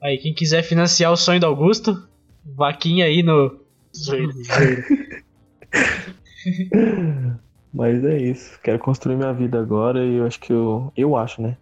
Aí, 0.02 0.18
quem 0.18 0.34
quiser 0.34 0.62
financiar 0.62 1.12
o 1.12 1.16
sonho 1.16 1.40
do 1.40 1.46
Augusto, 1.46 2.06
vaquinha 2.44 3.06
aí 3.06 3.22
no. 3.22 3.64
Mas 7.72 8.04
é 8.04 8.18
isso. 8.18 8.60
Quero 8.62 8.78
construir 8.78 9.16
minha 9.16 9.32
vida 9.32 9.58
agora 9.58 10.04
e 10.04 10.16
eu 10.16 10.26
acho 10.26 10.38
que 10.40 10.52
eu. 10.52 10.92
Eu 10.96 11.16
acho, 11.16 11.40
né? 11.40 11.56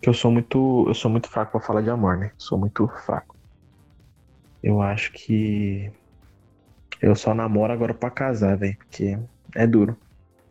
Que 0.00 0.08
eu 0.08 0.14
sou 0.14 0.30
muito. 0.30 0.86
Eu 0.88 0.94
sou 0.94 1.10
muito 1.10 1.28
fraco 1.28 1.52
pra 1.52 1.60
falar 1.60 1.82
de 1.82 1.90
amor, 1.90 2.16
né? 2.16 2.30
Sou 2.38 2.58
muito 2.58 2.88
fraco. 3.04 3.35
Eu 4.66 4.82
acho 4.82 5.12
que. 5.12 5.88
Eu 7.00 7.14
só 7.14 7.32
namoro 7.32 7.72
agora 7.72 7.94
pra 7.94 8.10
casar, 8.10 8.56
velho. 8.56 8.76
Porque 8.76 9.16
é 9.54 9.64
duro. 9.64 9.96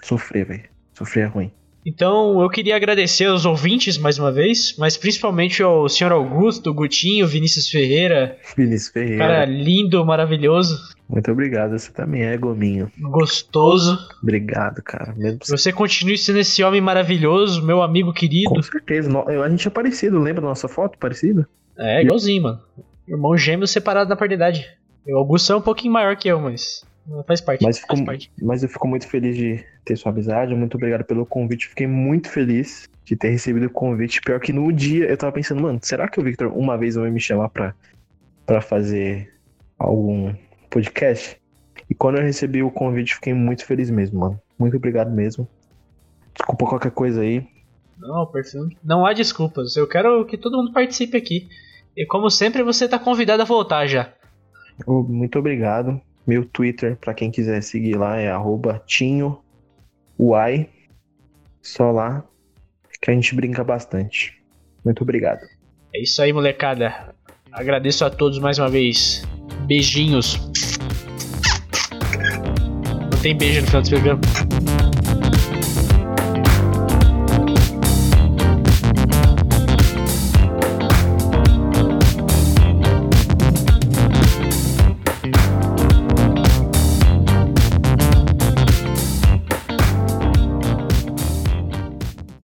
Sofrer, 0.01 0.45
velho. 0.45 0.63
Sofrer 0.93 1.25
é 1.25 1.27
ruim. 1.27 1.51
Então 1.85 2.41
eu 2.41 2.49
queria 2.49 2.77
agradecer 2.77 3.25
aos 3.25 3.45
ouvintes 3.45 3.97
mais 3.97 4.17
uma 4.17 4.31
vez, 4.31 4.75
mas 4.79 4.95
principalmente 4.95 5.61
ao 5.61 5.89
senhor 5.89 6.13
Augusto, 6.13 6.73
Gutinho, 6.73 7.27
Vinícius 7.27 7.69
Ferreira. 7.69 8.37
Vinícius 8.55 8.93
Ferreira. 8.93 9.17
Cara 9.17 9.45
lindo, 9.45 10.03
maravilhoso. 10.05 10.79
Muito 11.09 11.29
obrigado, 11.29 11.77
você 11.77 11.91
também 11.91 12.23
é 12.23 12.37
gominho. 12.37 12.89
Gostoso. 12.97 13.99
Obrigado, 14.23 14.81
cara. 14.81 15.13
Mesmo... 15.15 15.39
Você 15.43 15.73
continue 15.73 16.17
sendo 16.17 16.39
esse 16.39 16.63
homem 16.63 16.81
maravilhoso, 16.81 17.63
meu 17.63 17.83
amigo 17.83 18.13
querido. 18.13 18.49
Com 18.49 18.61
certeza. 18.61 19.09
A 19.43 19.49
gente 19.49 19.67
é 19.67 19.71
parecido, 19.71 20.17
lembra 20.19 20.41
da 20.41 20.47
nossa 20.47 20.69
foto? 20.69 20.97
Parecido? 20.97 21.45
É, 21.77 22.01
igualzinho, 22.01 22.43
mano. 22.43 22.61
Irmão 23.07 23.37
gêmeo 23.37 23.67
separado 23.67 24.09
da 24.09 24.15
paridade. 24.15 24.67
O 25.07 25.17
Augusto 25.17 25.53
é 25.53 25.55
um 25.55 25.61
pouquinho 25.61 25.93
maior 25.93 26.15
que 26.15 26.27
eu, 26.27 26.39
mas 26.39 26.83
faz 27.27 27.39
parte. 27.41 27.63
Mas, 27.63 27.77
fico, 27.77 27.95
faz 27.95 28.05
parte. 28.05 28.31
mas 28.41 28.63
eu 28.63 28.69
fico 28.69 28.87
muito 28.87 29.07
feliz 29.07 29.35
de 29.35 29.63
ter 29.83 29.95
sua 29.95 30.11
amizade. 30.11 30.55
Muito 30.55 30.75
obrigado 30.75 31.03
pelo 31.03 31.25
convite. 31.25 31.67
Fiquei 31.67 31.85
muito 31.85 32.29
feliz 32.29 32.89
de 33.03 33.15
ter 33.15 33.29
recebido 33.29 33.67
o 33.67 33.69
convite. 33.69 34.21
Pior 34.21 34.39
que 34.39 34.51
no 34.51 34.71
dia 34.73 35.05
eu 35.05 35.17
tava 35.17 35.31
pensando, 35.31 35.61
mano, 35.61 35.79
será 35.81 36.07
que 36.07 36.19
o 36.19 36.23
Victor 36.23 36.51
uma 36.57 36.77
vez 36.77 36.95
vai 36.95 37.11
me 37.11 37.19
chamar 37.19 37.49
pra, 37.49 37.75
pra 38.45 38.61
fazer 38.61 39.31
algum 39.77 40.33
podcast? 40.69 41.39
E 41.87 41.93
quando 41.93 42.17
eu 42.17 42.23
recebi 42.23 42.63
o 42.63 42.71
convite, 42.71 43.15
fiquei 43.15 43.33
muito 43.33 43.63
feliz 43.65 43.91
mesmo, 43.91 44.19
mano. 44.19 44.41
Muito 44.57 44.75
obrigado 44.77 45.11
mesmo. 45.11 45.47
Desculpa 46.33 46.65
qualquer 46.65 46.91
coisa 46.91 47.21
aí. 47.21 47.47
Não, 47.99 48.25
perfeito. 48.25 48.75
Não 48.83 49.05
há 49.05 49.13
desculpas. 49.13 49.75
Eu 49.75 49.87
quero 49.87 50.25
que 50.25 50.37
todo 50.37 50.57
mundo 50.57 50.73
participe 50.73 51.15
aqui. 51.15 51.47
E 51.95 52.05
como 52.05 52.29
sempre, 52.29 52.63
você 52.63 52.87
tá 52.87 52.99
convidado 52.99 53.41
a 53.41 53.45
voltar 53.45 53.87
já. 53.87 54.13
Muito 54.87 55.39
obrigado. 55.39 56.01
Meu 56.27 56.43
Twitter, 56.43 56.97
para 56.97 57.13
quem 57.13 57.31
quiser 57.31 57.61
seguir 57.61 57.95
lá, 57.97 58.17
é 58.19 58.31
TinhoUai. 58.85 60.69
Só 61.61 61.91
lá 61.91 62.23
que 63.01 63.11
a 63.11 63.13
gente 63.13 63.35
brinca 63.35 63.63
bastante. 63.63 64.41
Muito 64.83 65.03
obrigado. 65.03 65.41
É 65.93 66.01
isso 66.01 66.21
aí, 66.21 66.33
molecada. 66.33 67.13
Agradeço 67.51 68.03
a 68.03 68.09
todos 68.09 68.39
mais 68.39 68.59
uma 68.59 68.69
vez. 68.69 69.23
Beijinhos. 69.65 70.39
Não 73.11 73.21
tem 73.21 73.37
beijo 73.37 73.61
no 73.61 73.67
final 73.67 73.81
do 73.81 73.89
programa. 73.89 74.21